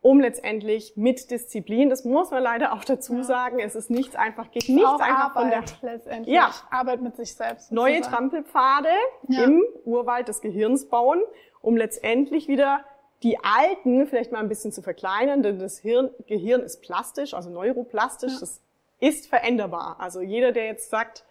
[0.07, 4.53] um letztendlich mit Disziplin, das muss man leider auch dazu sagen, es ist nichts einfach,
[4.53, 6.33] geht nichts auch einfach von der Arbeit letztendlich.
[6.35, 6.53] Ja.
[6.71, 7.73] Arbeit mit sich selbst.
[7.73, 8.15] neue sozusagen.
[8.31, 8.89] Trampelpfade
[9.29, 9.43] Ja.
[9.43, 11.21] im Urwald des Gehirns bauen,
[11.61, 12.85] um letztendlich wieder
[13.25, 17.51] die alten vielleicht mal ein bisschen zu verkleinern, denn das Hirn, Gehirn ist plastisch, also
[17.51, 18.41] neuroplastisch, Ja.
[18.41, 18.61] das
[19.01, 19.97] ist veränderbar.
[19.99, 21.25] Also jeder, der jetzt sagt,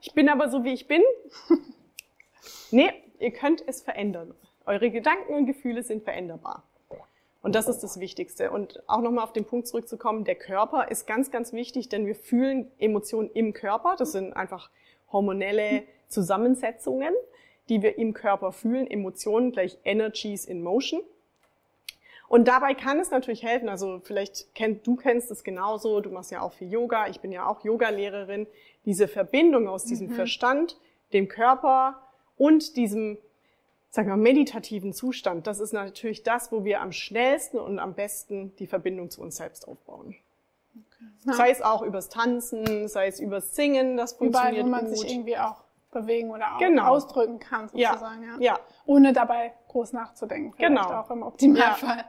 [0.00, 1.02] ich bin aber so, wie ich bin,
[2.72, 4.34] nee, ihr könnt es verändern.
[4.64, 6.64] Eure Gedanken und Gefühle sind veränderbar.
[7.46, 8.50] Und das ist das Wichtigste.
[8.50, 12.16] Und auch nochmal auf den Punkt zurückzukommen, der Körper ist ganz, ganz wichtig, denn wir
[12.16, 13.94] fühlen Emotionen im Körper.
[13.96, 14.68] Das sind einfach
[15.12, 17.14] hormonelle Zusammensetzungen,
[17.68, 18.90] die wir im Körper fühlen.
[18.90, 21.02] Emotionen gleich Energies in Motion.
[22.26, 26.32] Und dabei kann es natürlich helfen, also vielleicht kennt, du kennst es genauso, du machst
[26.32, 28.48] ja auch viel Yoga, ich bin ja auch Yogalehrerin,
[28.86, 30.76] diese Verbindung aus diesem Verstand,
[31.12, 32.02] dem Körper
[32.36, 33.18] und diesem,
[33.96, 38.54] sagen wir, meditativen Zustand, das ist natürlich das, wo wir am schnellsten und am besten
[38.56, 40.14] die Verbindung zu uns selbst aufbauen.
[41.24, 41.32] Ja.
[41.32, 44.98] Sei es auch übers Tanzen, sei es übers Singen, das Überall, funktioniert wo man gut.
[44.98, 46.88] sich irgendwie auch bewegen oder auch Genau.
[46.88, 48.22] ausdrücken kann, ja, sozusagen.
[48.22, 48.36] Ja.
[48.38, 50.54] ja, Ohne dabei groß nachzudenken.
[50.58, 50.82] Genau.
[50.92, 52.04] auch im Optimalfall.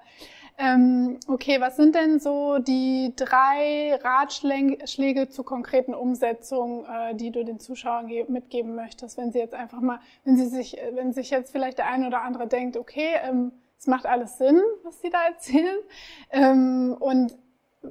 [0.59, 7.45] Ähm, okay, was sind denn so die drei Ratschläge zur konkreten Umsetzung, äh, die du
[7.45, 11.13] den Zuschauern ge- mitgeben möchtest, wenn sie jetzt einfach mal, wenn sie sich, äh, wenn
[11.13, 14.99] sich jetzt vielleicht der eine oder andere denkt, okay, ähm, es macht alles Sinn, was
[15.01, 15.77] sie da erzählen,
[16.31, 17.37] ähm, und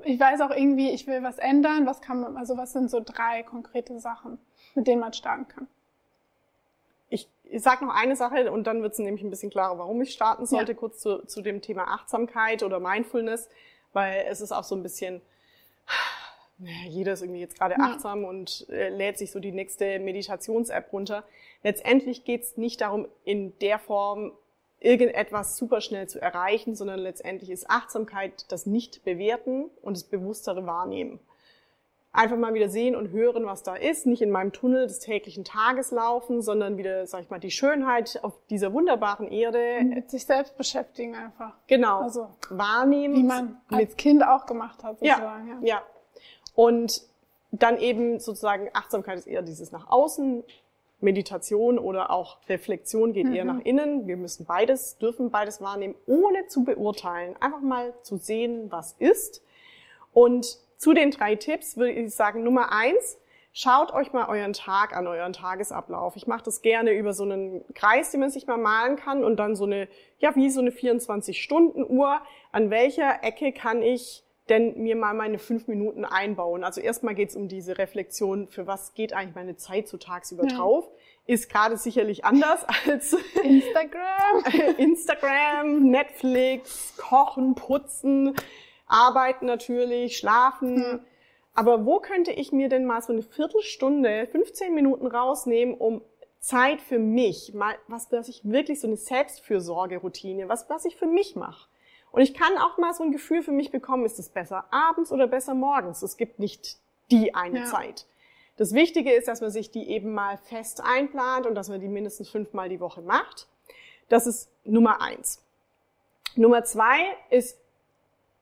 [0.04, 1.86] ich weiß auch irgendwie, ich will was ändern.
[1.86, 4.38] Was kann man, also was sind so drei konkrete Sachen,
[4.74, 5.68] mit denen man starten kann?
[7.50, 10.12] Ich, sage noch eine Sache und dann wird es nämlich ein bisschen klarer, warum ich
[10.12, 10.78] starten sollte, Ja.
[10.78, 13.48] kurz zu, zu dem Thema Achtsamkeit oder Mindfulness,
[13.92, 15.20] weil es ist auch so ein bisschen,
[16.88, 17.84] jeder ist irgendwie jetzt gerade Ja.
[17.84, 21.24] achtsam und äh, lädt sich so die nächste Meditations-App runter.
[21.62, 24.32] Letztendlich geht es nicht darum, in der Form
[24.80, 31.18] irgendetwas super schnell zu erreichen, sondern letztendlich ist Achtsamkeit das Nicht-Bewerten und das bewusstere Wahrnehmen
[32.16, 35.44] einfach mal wieder sehen und hören, was da ist, nicht in meinem Tunnel des täglichen
[35.44, 40.24] Tages laufen, sondern wieder, sag ich mal, die Schönheit auf dieser wunderbaren Erde, Mit sich
[40.26, 41.52] selbst beschäftigen einfach.
[41.66, 43.16] genau, Also, wahrnehmen.
[43.16, 45.48] Wie man mit, als Kind auch gemacht hat, ja, sozusagen.
[45.62, 45.76] Ja.
[45.76, 45.82] ja.
[46.54, 47.02] Und
[47.52, 50.42] dann eben sozusagen Achtsamkeit ist eher dieses nach außen,
[51.00, 54.06] Meditation oder auch Reflexion geht eher nach innen.
[54.06, 57.36] Wir müssen beides, dürfen beides wahrnehmen, ohne zu beurteilen.
[57.38, 59.42] Einfach mal zu sehen, was ist.
[60.14, 63.18] Und zu den drei Tipps würde ich sagen, Nummer eins,
[63.52, 66.16] schaut euch mal euren Tag an, euren Tagesablauf.
[66.16, 69.36] Ich mache das gerne über so einen Kreis, den man sich mal malen kann und
[69.36, 72.20] dann so eine, ja, wie so eine 24-Stunden-Uhr.
[72.52, 76.64] An welcher Ecke kann ich denn mir mal meine fünf Minuten einbauen?
[76.64, 80.56] Also erstmal geht's um diese Reflexion, für was geht eigentlich meine Zeit so tagsüber Ja.
[80.56, 80.88] drauf?
[81.26, 84.44] Ist gerade sicherlich anders als Instagram.
[84.78, 88.34] Instagram, Netflix, Kochen, Putzen,
[88.86, 90.78] Arbeiten natürlich, Schlafen.
[90.80, 90.98] Ja.
[91.54, 96.02] Aber wo könnte ich mir denn mal so eine Viertelstunde, 15 Minuten rausnehmen, um
[96.38, 101.06] Zeit für mich, mal was, was ich wirklich so eine Selbstfürsorge-Routine, was, was ich für
[101.06, 101.68] mich mache.
[102.12, 105.10] Und ich kann auch mal so ein Gefühl für mich bekommen, ist es besser abends
[105.12, 106.02] oder besser morgens?
[106.02, 106.78] Es gibt nicht
[107.10, 107.64] die eine Ja.
[107.66, 108.06] Zeit.
[108.56, 111.88] Das Wichtige ist, dass man sich die eben mal fest einplant und dass man die
[111.88, 113.48] mindestens fünfmal die Woche macht.
[114.08, 115.42] Das ist Nummer eins.
[116.36, 117.58] Nummer zwei ist,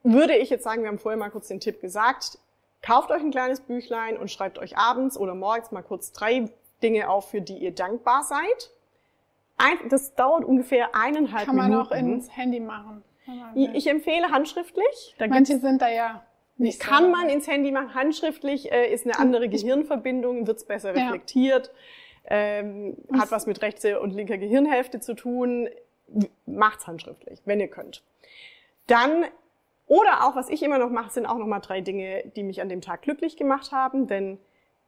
[0.05, 2.39] würde ich jetzt sagen, wir haben vorher mal kurz den Tipp gesagt,
[2.83, 6.49] kauft euch ein kleines Büchlein und schreibt euch abends oder morgens mal kurz drei
[6.83, 8.71] Dinge auf, für die ihr dankbar seid.
[9.57, 11.87] Ein, das dauert ungefähr eineinhalb Kann man Minuten.
[11.89, 13.03] auch ins Handy machen.
[13.55, 15.15] ich, ich empfehle handschriftlich.
[15.19, 16.25] Da Manche sind da ja
[16.59, 17.19] nicht so kann dabei.
[17.23, 17.95] man ins Handy machen.
[17.95, 21.05] Handschriftlich äh, ist eine andere Gehirnverbindung, wird's besser Ja.
[21.05, 21.71] reflektiert,
[22.27, 25.69] ähm, hat was mit rechter und linker Gehirnhälfte zu tun.
[26.47, 28.03] macht's handschriftlich, wenn ihr könnt.
[28.87, 29.25] Dann
[29.87, 32.63] oder auch, was ich immer noch mache, sind auch noch mal drei Dinge, die mich
[32.63, 34.39] an dem Tag glücklich gemacht haben, denn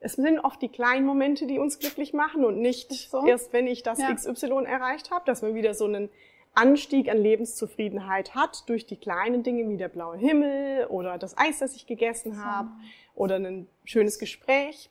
[0.00, 3.26] es sind oft die kleinen Momente, die uns glücklich machen und nicht so.
[3.26, 4.12] erst, wenn ich das ja.
[4.12, 6.10] XY erreicht habe, dass man wieder so einen
[6.54, 11.58] Anstieg an Lebenszufriedenheit hat durch die kleinen Dinge wie der blaue Himmel oder das Eis,
[11.58, 12.70] das ich gegessen habe
[13.14, 14.90] oder ein schönes Gespräch.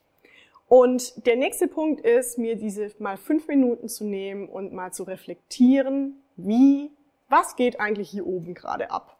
[0.68, 5.04] Und der nächste Punkt ist, mir diese mal fünf Minuten zu nehmen und mal zu
[5.04, 6.92] reflektieren, wie,
[7.30, 9.18] was geht eigentlich hier oben gerade ab?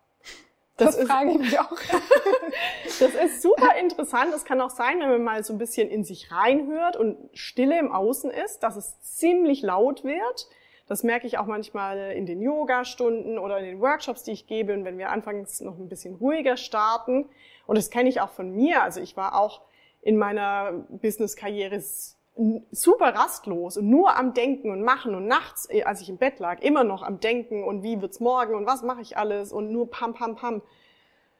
[0.78, 1.72] Das, das frage ich mich auch.
[2.84, 4.34] das ist super interessant.
[4.34, 7.80] Es kann auch sein, wenn man mal so ein bisschen in sich reinhört und Stille
[7.80, 10.48] im Außen ist, dass es ziemlich laut wird
[10.88, 14.74] das merke ich auch manchmal in den Yoga-Stunden oder in den Workshops, die ich gebe.
[14.74, 17.28] Und wenn wir anfangs noch ein bisschen ruhiger starten,
[17.66, 19.62] und das kenne ich auch von mir, also ich war auch
[20.02, 21.82] in meiner Business-Karriere
[22.72, 26.40] super rastlos und nur am Denken und Machen und nachts, äh, als ich im Bett
[26.40, 29.72] lag, immer noch am Denken und wie wird's morgen und was mache ich alles und
[29.72, 30.62] nur pam, pam, pam.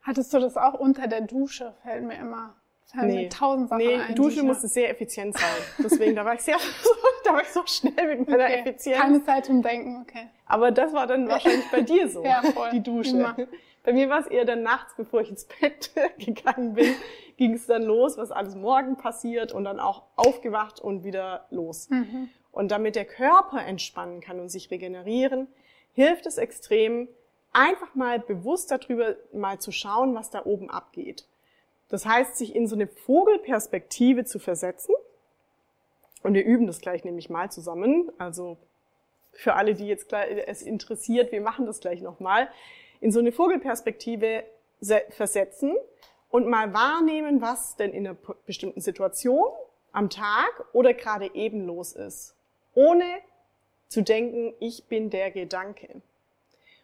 [0.02, 2.56] Hattest du das auch unter der Dusche, fällt mir immer
[3.04, 3.30] nee.
[3.30, 5.50] tausend Sachen nee, ein, Dusche musste sehr effizient sein.
[5.80, 6.58] Deswegen, da war ich sehr,
[7.24, 8.60] da war ich so schnell mit meiner okay.
[8.60, 8.98] Effizienz.
[8.98, 10.28] Keine Zeit zum Denken, okay.
[10.46, 12.70] Aber das war dann wahrscheinlich bei dir so, ja, voll.
[12.72, 13.18] die Dusche.
[13.18, 13.36] Immer.
[13.86, 16.96] Bei mir war es eher dann nachts, bevor ich ins Bett gegangen bin,
[17.38, 21.90] ging es dann los, was alles morgen passiert und dann auch aufgewacht und wieder los.
[21.90, 22.30] Mhm.
[22.52, 25.48] Und damit der Körper entspannen kann und sich regenerieren,
[25.94, 27.08] hilft es extrem,
[27.54, 31.26] einfach mal bewusst darüber mal zu schauen, was da oben abgeht.
[31.90, 34.96] Das heißt, sich in so eine Vogelperspektive zu versetzen.
[36.24, 38.12] Und wir üben das gleich nämlich mal zusammen.
[38.18, 38.58] Also
[39.32, 42.50] für alle, die jetzt es interessiert, wir machen das gleich nochmal.
[43.06, 44.46] In so eine Vogelperspektive
[45.10, 45.76] versetzen
[46.32, 49.46] und mal wahrnehmen, was denn in einer bestimmten Situation
[49.92, 52.34] am Tag oder gerade eben los ist.
[52.74, 53.06] Ohne
[53.90, 56.02] zu denken, ich bin der Gedanke.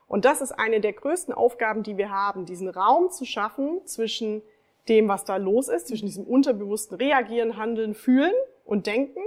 [0.08, 4.44] Und das ist eine der größten Aufgaben, die wir haben, diesen Raum zu schaffen zwischen
[4.90, 9.24] dem, was da los ist, zwischen diesem unterbewussten Reagieren, Handeln, Fühlen und Denken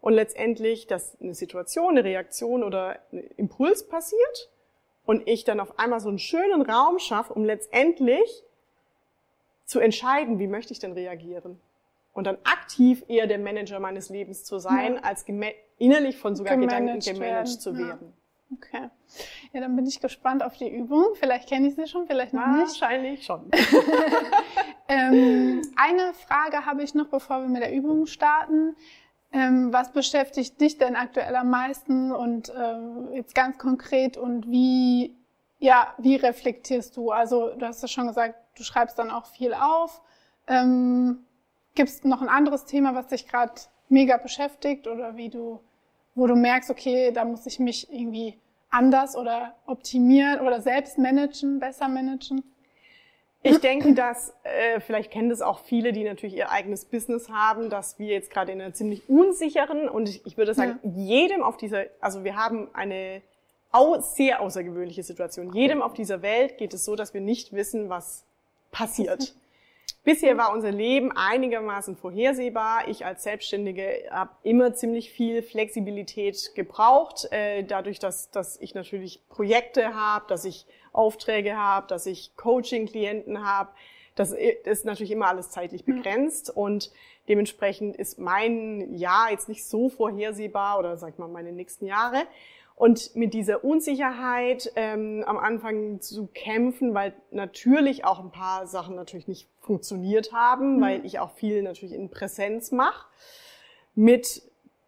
[0.00, 4.50] und letztendlich, dass eine Situation, eine Reaktion oder ein Impuls passiert
[5.08, 8.44] und ich dann auf einmal so einen schönen Raum schaffe, um letztendlich
[9.64, 11.58] zu entscheiden, wie möchte ich denn reagieren.
[12.12, 15.00] Und dann aktiv eher der Manager meines Lebens zu sein, ja.
[15.00, 15.24] als
[15.78, 17.60] innerlich von sogar Gemanagt Gedanken gemanagt werden.
[17.60, 18.12] zu werden.
[18.52, 18.90] Okay.
[19.54, 21.06] Ja, dann bin ich gespannt auf die Übung.
[21.14, 22.78] Vielleicht kenne ich sie schon, vielleicht noch nicht.
[22.78, 23.50] Wahrscheinlich schon.
[24.88, 28.76] ähm, eine Frage habe ich noch, bevor wir mit der Übung starten.
[29.32, 35.14] Ähm, was beschäftigt dich denn aktuell am meisten und ähm, jetzt ganz konkret und wie,
[35.58, 37.10] ja, wie reflektierst du?
[37.10, 40.00] Also du hast ja schon gesagt, du schreibst dann auch viel auf.
[40.46, 41.24] Ähm,
[41.74, 43.52] Gibt es noch ein anderes Thema, was dich gerade
[43.88, 45.60] mega beschäftigt oder wie du
[46.18, 48.36] wo du merkst, okay, da muss ich mich irgendwie
[48.70, 52.42] anders oder optimieren oder selbst managen, besser managen?
[53.42, 57.70] Ich denke, dass äh, vielleicht kennen das auch viele, die natürlich ihr eigenes Business haben,
[57.70, 60.90] dass wir jetzt gerade in einer ziemlich unsicheren und ich, ich würde sagen, ja.
[60.90, 63.22] jedem auf dieser, also wir haben eine
[63.70, 65.52] au sehr außergewöhnliche Situation.
[65.52, 68.24] Jedem auf dieser Welt geht es so, dass wir nicht wissen, was
[68.70, 69.34] passiert.
[70.04, 72.88] Bisher war unser Leben einigermaßen vorhersehbar.
[72.88, 79.28] Ich als Selbstständige habe immer ziemlich viel Flexibilität gebraucht, äh, dadurch, dass, dass ich natürlich
[79.28, 83.70] Projekte habe, dass ich Aufträge habe, dass ich Coaching-Klienten habe.
[84.14, 86.90] Das ist natürlich immer alles zeitlich begrenzt und
[87.28, 92.24] dementsprechend ist mein Jahr jetzt nicht so vorhersehbar oder sag mal meine nächsten Jahre.
[92.78, 98.94] Und mit dieser Unsicherheit ähm, am Anfang zu kämpfen, weil natürlich auch ein paar Sachen
[98.94, 100.80] natürlich nicht funktioniert haben, mhm.
[100.80, 103.06] weil ich auch viel natürlich in Präsenz mache.
[103.96, 104.42] Mit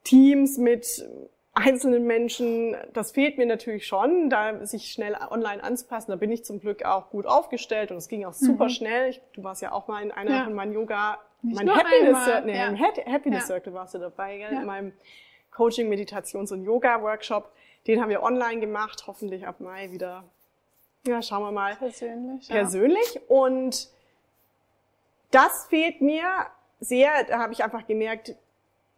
[0.05, 1.05] Teams, mit
[1.53, 6.13] einzelnen Menschen, das fehlt mir natürlich schon, da sich schnell online anzupassen.
[6.13, 8.71] Da bin ich zum Glück auch gut aufgestellt und es ging auch super mhm.
[8.71, 9.11] schnell.
[9.11, 10.45] Ich, du warst ja auch mal in einer ja.
[10.45, 12.73] von meinen Yoga, Nicht mein Happiness, Circle, nee, ja.
[13.13, 13.47] Happiness ja.
[13.47, 14.53] Circle warst du dabei, gell?
[14.53, 14.93] in meinem
[15.51, 17.51] Coaching, Meditations- und Yoga-Workshop.
[17.87, 20.25] Den haben wir online gemacht, hoffentlich ab Mai wieder.
[21.07, 21.77] Ja, schauen wir mal.
[21.77, 22.49] Persönlich.
[22.49, 23.15] Persönlich.
[23.15, 23.21] Ja.
[23.29, 23.89] Und
[25.31, 26.27] das fehlt mir
[26.79, 27.25] sehr.
[27.25, 28.35] Da habe ich einfach gemerkt,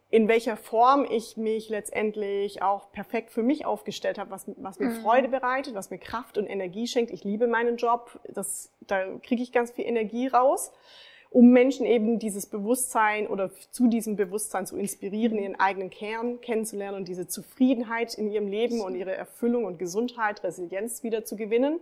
[0.09, 4.89] in welcher Form ich mich letztendlich auch perfekt für mich aufgestellt habe, was, was mir
[4.89, 5.01] mhm.
[5.01, 7.11] Freude bereitet, was mir Kraft und Energie schenkt.
[7.11, 8.19] Ich liebe meinen Job.
[8.27, 10.71] Das, da kriege ich ganz viel Energie raus
[11.33, 16.97] um Menschen eben dieses Bewusstsein oder zu diesem Bewusstsein zu inspirieren, ihren eigenen Kern kennenzulernen
[16.97, 21.79] und diese Zufriedenheit in ihrem Leben und ihre Erfüllung und Gesundheit, Resilienz wieder zu gewinnen.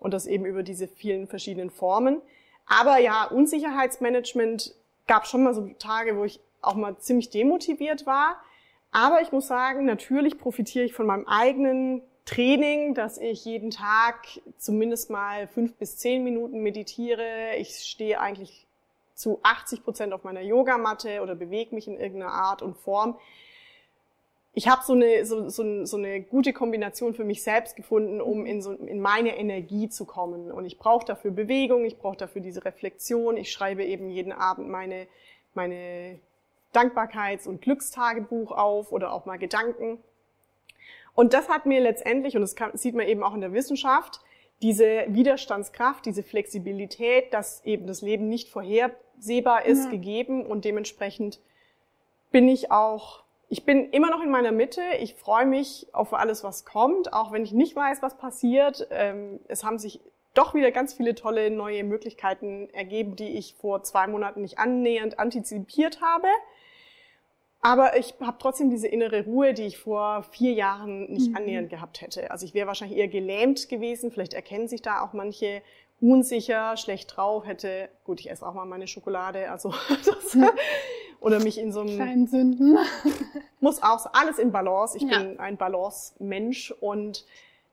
[0.00, 2.20] Und das eben über diese vielen verschiedenen Formen.
[2.66, 4.74] Aber ja, Unsicherheitsmanagement
[5.06, 8.36] gab schon mal so Tage, wo ich auch mal ziemlich demotiviert war.
[8.92, 14.26] Aber ich muss sagen, natürlich profitiere ich von meinem eigenen Training, dass ich jeden Tag
[14.58, 17.56] zumindest mal fünf bis zehn Minuten meditiere.
[17.56, 18.63] Ich stehe eigentlich
[19.14, 23.16] zu 80 Prozent auf meiner Yogamatte oder bewege mich in irgendeiner Art und Form.
[24.56, 28.46] Ich habe so eine, so, so, so eine gute Kombination für mich selbst gefunden, um
[28.46, 30.52] in, so, in meine Energie zu kommen.
[30.52, 33.36] Und ich brauche dafür Bewegung, ich brauche dafür diese Reflexion.
[33.36, 35.08] Ich schreibe eben jeden Abend meine,
[35.54, 36.20] meine
[36.72, 39.98] Dankbarkeits- und Glückstagebuch auf oder auch mal Gedanken.
[41.14, 44.20] Und das hat mir letztendlich, und das kann, sieht man eben auch in der Wissenschaft,
[44.62, 48.50] diese Widerstandskraft, diese Flexibilität, dass eben das Leben nicht
[49.24, 49.90] vorhersehbar ist, ja.
[49.90, 51.40] gegeben und dementsprechend
[52.30, 54.82] bin ich auch, ich bin immer noch in meiner Mitte.
[55.00, 58.88] Ich freue mich auf alles, was kommt, auch wenn ich nicht weiß, was passiert.
[58.90, 60.00] Ähm, es haben sich
[60.34, 65.18] doch wieder ganz viele tolle neue Möglichkeiten ergeben, die ich vor zwei Monaten nicht annähernd
[65.18, 66.26] antizipiert habe.
[67.60, 71.36] Aber ich habe trotzdem diese innere Ruhe, die ich vor vier Jahren nicht mhm.
[71.36, 72.30] annähernd gehabt hätte.
[72.30, 74.10] Also ich wäre wahrscheinlich eher gelähmt gewesen.
[74.10, 75.62] Vielleicht erkennen sich da auch manche
[76.04, 79.72] unsicher, schlecht drauf, hätte, gut, ich esse auch mal meine Schokolade, also
[80.04, 80.36] das,
[81.20, 82.78] oder mich in so einem kleinen Sünden.
[83.60, 84.96] muss auch alles in Balance.
[84.96, 85.18] Ich ja.
[85.18, 87.24] bin ein Balance-Mensch und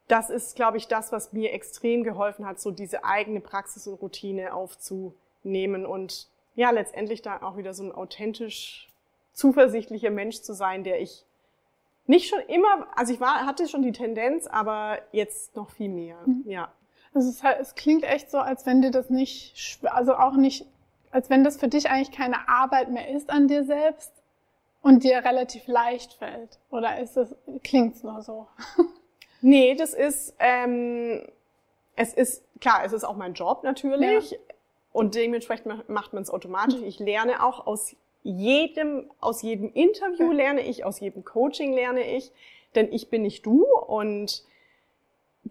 [0.07, 4.01] das ist, glaube ich, das, was mir extrem geholfen hat, so diese eigene Praxis und
[4.01, 8.89] Routine aufzunehmen und ja, letztendlich da auch wieder so ein authentisch
[9.33, 11.25] zuversichtlicher Mensch zu sein, der ich
[12.07, 16.17] nicht schon immer, also ich war, hatte schon die Tendenz, aber jetzt noch viel mehr,
[16.25, 16.43] mhm.
[16.45, 16.71] ja.
[17.13, 20.65] Also es, halt, es klingt echt so, als wenn dir das nicht, also auch nicht,
[21.11, 24.11] als wenn das für dich eigentlich keine Arbeit mehr ist an dir selbst
[24.81, 26.59] und dir relativ leicht fällt.
[26.69, 28.47] Oder ist es, klingt's nur so?
[29.41, 31.25] nee, das ist, ähm,
[31.95, 34.31] es ist, klar, es ist auch mein Job natürlich.
[34.31, 34.37] Ja.
[34.93, 36.81] Und dementsprechend macht man es automatisch.
[36.81, 42.31] Ich lerne auch aus jedem, aus jedem Interview lerne ich, aus jedem Coaching lerne ich,
[42.75, 44.43] denn ich bin nicht du und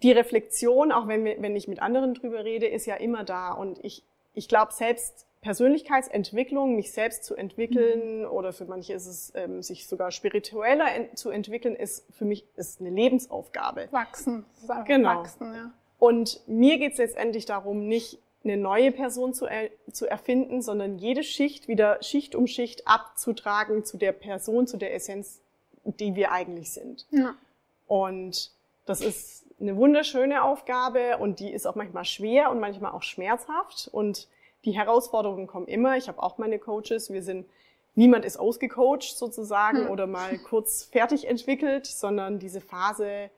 [0.03, 3.83] die Reflexion, auch wenn, wenn ich mit anderen drüber rede, ist ja immer da und
[3.83, 8.25] ich, ich glaube selbst Persönlichkeitsentwicklung, mich selbst zu entwickeln mhm.
[8.27, 12.45] oder für manche ist es ähm, sich sogar spiritueller ent zu entwickeln, ist für mich
[12.55, 13.87] ist eine Lebensaufgabe.
[13.91, 14.45] Wachsen,
[14.85, 15.09] genau.
[15.09, 15.71] wachsen, ja.
[15.97, 20.97] Und mir geht es letztendlich darum, nicht eine neue Person zu, er, zu erfinden, sondern
[20.97, 25.41] jede Schicht wieder Schicht um Schicht abzutragen zu der Person, zu der Essenz,
[25.83, 27.07] die wir eigentlich sind.
[27.11, 27.35] Ja.
[27.87, 28.51] Und
[28.85, 33.89] das ist eine wunderschöne Aufgabe und die ist auch manchmal schwer und manchmal auch schmerzhaft
[33.91, 34.27] und
[34.65, 35.97] die Herausforderungen kommen immer.
[35.97, 37.11] Ich habe auch meine Coaches.
[37.11, 37.47] Wir sind
[37.95, 39.89] niemand ist ausgecoacht sozusagen hm.
[39.89, 43.29] oder mal kurz fertig entwickelt, sondern diese Phase.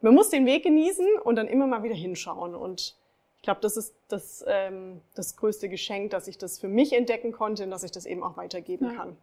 [0.00, 2.94] Man muss den Weg genießen und dann immer mal wieder hinschauen und
[3.36, 7.30] ich glaube, das ist das, ähm, das größte Geschenk, dass ich das für mich entdecken
[7.32, 8.92] konnte und dass ich das eben auch weitergeben ja.
[8.92, 9.16] kann.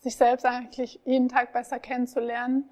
[0.00, 2.68] Sich selbst eigentlich jeden Tag besser kennenzulernen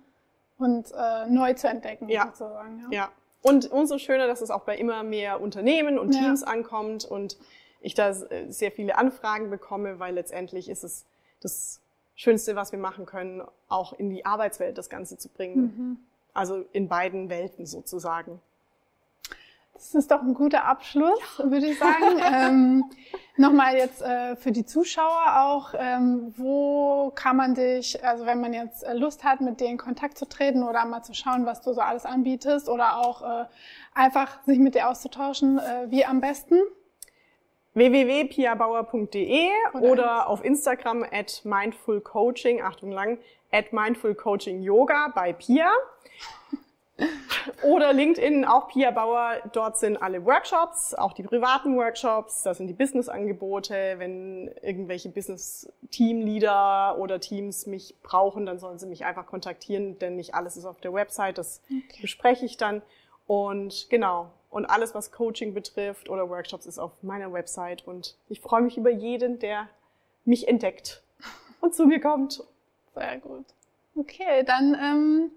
[0.58, 2.26] und äh, neu zu entdecken, ja.
[2.26, 2.80] sozusagen.
[2.90, 3.04] Ja.
[3.04, 3.08] ja.
[3.42, 6.48] Und umso schöner, dass es auch bei immer mehr Unternehmen und Teams ja.
[6.48, 7.38] ankommt und
[7.80, 11.06] ich da äh, sehr viele Anfragen bekomme, weil letztendlich ist es
[11.40, 11.80] das
[12.16, 15.60] Schönste, was wir machen können, auch in die Arbeitswelt das Ganze zu bringen.
[15.60, 15.98] Mhm.
[16.34, 18.40] Also in beiden Welten sozusagen.
[19.78, 22.20] Das ist doch ein guter Abschluss, würde ich sagen.
[22.34, 22.84] ähm,
[23.38, 28.52] Nochmal jetzt äh, für die Zuschauer auch, ähm, wo kann man dich, also wenn man
[28.52, 31.60] jetzt äh, Lust hat, mit dir in Kontakt zu treten oder mal zu schauen, was
[31.60, 33.44] du so alles anbietest oder auch äh,
[33.94, 36.56] einfach sich mit dir auszutauschen, äh, wie am besten?
[37.74, 43.20] www.piabauer.de oder, oder auf Instagram at mindfulcoaching, Achtung lang,
[43.52, 45.70] at mindfulcoachingyoga bei Pia.
[47.62, 49.36] Oder LinkedIn, auch Pia Bauer.
[49.52, 52.42] Dort sind alle Workshops, auch die privaten Workshops.
[52.42, 53.94] Da sind die Business-Angebote.
[53.98, 60.34] Wenn irgendwelche Business-Teamleader oder Teams mich brauchen, dann sollen sie mich einfach kontaktieren, denn nicht
[60.34, 61.38] alles ist auf der Website.
[61.38, 62.02] Das okay.
[62.02, 62.82] bespreche ich dann.
[63.26, 64.30] Und genau.
[64.50, 67.86] Und alles, was Coaching betrifft oder Workshops, ist auf meiner Website.
[67.86, 69.68] Und ich freue mich über jeden, der
[70.24, 71.02] mich entdeckt
[71.60, 72.42] und zu mir kommt.
[72.94, 73.44] Sehr gut.
[73.94, 75.30] Okay, dann ähm,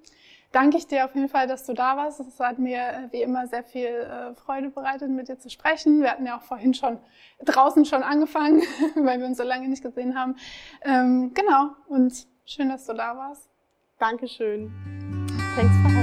[0.52, 2.20] danke ich dir auf jeden Fall, dass du da warst.
[2.20, 6.02] Es hat mir äh, wie immer sehr viel äh, Freude bereitet, mit dir zu sprechen.
[6.02, 7.00] Wir hatten ja auch vorhin schon
[7.44, 8.62] draußen schon angefangen,
[8.96, 10.36] weil wir uns so lange nicht gesehen haben.
[10.84, 11.72] Ähm, genau.
[11.88, 13.50] Und schön, dass du da warst.
[14.00, 14.72] Dankeschön.
[15.56, 16.01] Thanks for having me.